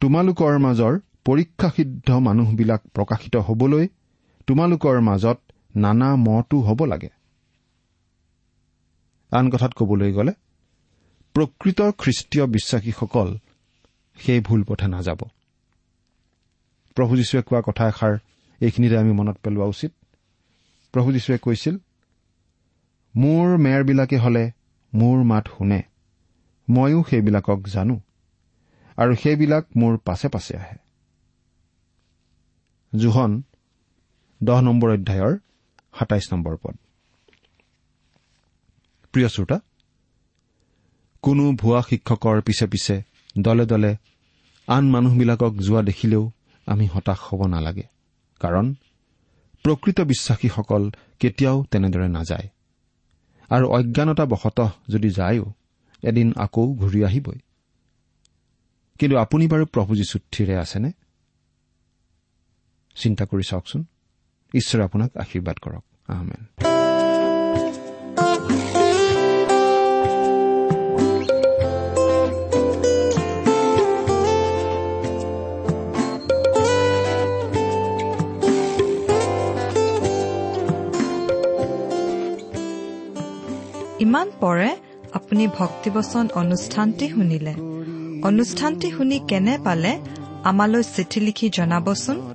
তোমালোকৰ 0.00 0.58
মাজৰ 0.58 0.94
পৰীক্ষাসিদ্ধ 1.24 2.08
মানুহবিলাক 2.10 2.80
প্ৰকাশিত 2.94 3.34
হবলৈ 3.36 3.88
তোমালোকৰ 4.48 5.00
মাজত 5.00 5.38
নানা 5.76 6.16
মতো 6.16 6.60
হ'ব 6.60 6.84
লাগে। 6.84 7.08
আন 9.30 9.50
কথাত 9.50 9.72
কবলৈ 9.74 10.12
গ'লে 10.12 10.32
প্ৰকৃত 11.34 11.80
খ্ৰীষ্টীয় 11.98 12.46
বিশ্বাসীসকল 12.46 13.38
সেই 14.16 14.40
ভুল 14.40 14.64
পথে 14.64 14.88
নাযাব। 14.88 15.18
প্ৰভু 16.94 17.16
যীশুৱে 17.16 17.42
কোৱা 17.42 17.60
কথা 17.66 17.88
এষাৰ 17.88 18.18
এইখিনিতে 18.60 18.98
আমি 18.98 19.12
মনত 19.12 19.36
পেলোৱা 19.36 19.66
উচিত। 19.66 19.92
প্ৰভু 20.92 21.12
যীশুৱে 21.12 21.38
কৈছিল 21.38 21.76
মোৰ 23.16 23.56
মেৰবিলাকে 23.56 24.18
হলে 24.18 24.50
মোৰ 24.94 25.22
মাত 25.22 25.46
শুনে। 25.58 25.82
ময়ো 26.70 27.04
সেইবিলাকক 27.10 27.60
জানো 27.66 28.00
আৰু 28.96 29.14
সেইবিলাক 29.14 29.64
মোৰ 29.76 29.96
পাছে 29.96 30.28
পাছে 30.28 30.56
আহে। 30.56 30.76
জোহন 32.98 33.42
দহ 34.42 34.60
নম্বৰ 34.60 34.90
অধ্যায়ৰ 34.90 35.38
সাতাইছ 35.98 36.32
নম্বৰ 36.32 36.56
পদ। 36.56 36.76
প্ৰিয় 39.12 39.28
শ্ৰোতা 39.28 39.60
কোনো 41.22 41.52
ভুৱা 41.52 41.82
শিক্ষকৰ 41.82 42.40
পিছে 42.40 42.66
পিছে 42.66 43.02
দলে 43.38 43.66
দলে 43.66 43.96
আন 44.66 44.90
মানুহবিলাকক 44.90 45.54
যোৱা 45.54 45.82
দেখিলেও 45.82 46.30
আমি 46.66 46.86
হতাশ 46.86 47.18
হ'ব 47.20 47.46
নালাগে। 47.46 47.82
কাৰণ 48.40 48.74
প্ৰকৃত 49.62 50.00
বিশ্বাসীসকল 50.00 50.90
কেতিয়াও 51.18 51.64
তেনেদৰে 51.70 52.08
নাযায়। 52.08 52.48
আৰু 53.48 53.68
অজ্ঞানতাবশতঃ 53.68 54.70
যদি 54.88 55.10
যায়ো 55.10 55.52
এদিন 56.02 56.32
আকৌ 56.36 56.74
ঘূৰি 56.74 57.04
আহিবই। 57.04 57.38
কিন্তু 58.98 59.16
আপুনি 59.18 59.46
বাৰু 59.46 59.66
প্ৰভু 59.66 59.96
যীশুত 59.96 60.22
থিৰে 60.32 60.56
আছেনে? 60.56 60.92
চিন্তা 62.94 63.24
কৰি 63.24 63.42
চাওকচোন। 63.42 63.84
ঈশ্বৰে 64.54 64.82
আপোনাক 64.84 65.16
আশীৰ্বাদ 65.16 65.56
কৰক। 65.56 65.84
আহমেন 66.08 66.42
ইমান 84.00 84.30
পৰে 84.40 84.76
আপুনি 85.12 85.48
ভক্তিবচন 85.58 86.28
অনুষ্ঠানটি 86.34 87.08
শুনিলে। 87.08 87.54
অনুষ্ঠানটি 88.22 88.90
শুনি 88.90 89.20
কেনে 89.28 89.58
পালে 89.64 89.98
আমালৈ 90.44 90.82
চিঠি 90.82 91.20
লিখি 91.20 91.50
জনাবচোন। 91.50 92.34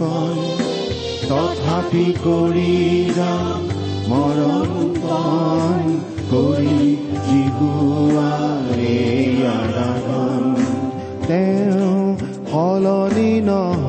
পণ 0.00 0.36
তথাপি 1.28 2.06
কৰি 2.24 2.74
যাম 3.16 3.68
মৰণ 4.10 4.70
পণ 5.02 5.80
কৰি 6.30 6.78
আৰাধন 9.50 10.44
তেওঁ 11.26 12.00
সলনি 12.50 13.32
নহয় 13.42 13.79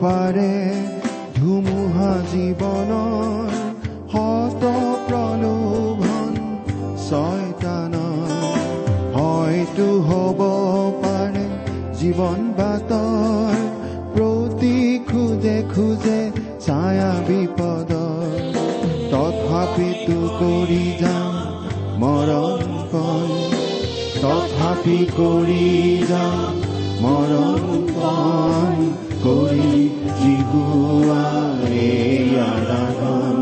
পাৰে 0.00 0.54
ধুমুহা 1.36 2.12
জীৱনৰ 2.30 3.52
শত 4.12 4.62
প্ৰলোভন 5.06 6.32
ছয়তানৰ। 7.06 8.28
হয়তো 9.16 9.86
হ'ব 10.08 10.40
পাৰে 11.02 11.46
জীৱন 12.00 12.40
বাটৰ 12.58 13.56
প্ৰতি 14.14 14.76
খোজে 15.10 15.56
খোজে 15.74 16.20
ছায়া 16.64 17.12
বিপদ 17.28 17.90
তথাপিতো 19.12 20.18
কৰি 20.40 20.84
যাম 21.02 21.34
পণ 22.00 23.28
তথাপি 24.22 24.98
কৰি 25.16 25.66
যাম 26.10 26.38
পণ 27.02 27.74
কৰি 29.24 29.76
জীহুৱাৰে 30.20 31.92
আৰাধন 32.46 33.36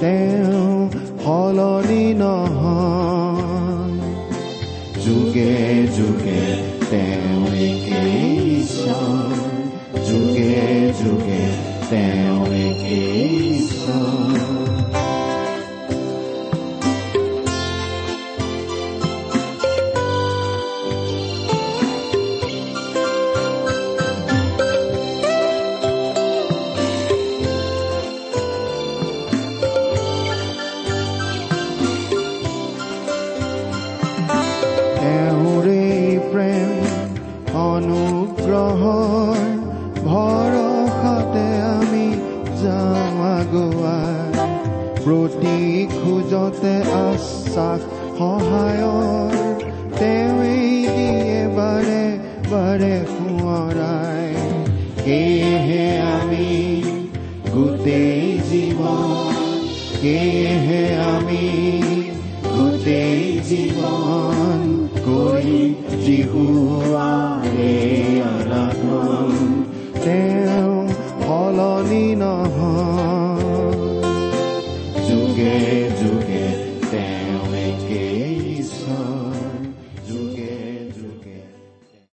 তেওঁ 0.00 0.70
সলনি 1.24 2.06
নহয় 2.20 3.92
যুগে 5.04 5.56
যুগে 5.96 6.42
তেওঁ 6.90 7.44
ঈশ্বৰ 8.00 9.28
যুগে 10.08 10.58
যুগে 11.00 11.44
তেওঁ 11.90 12.42
ঈশ্বৰ 12.98 14.23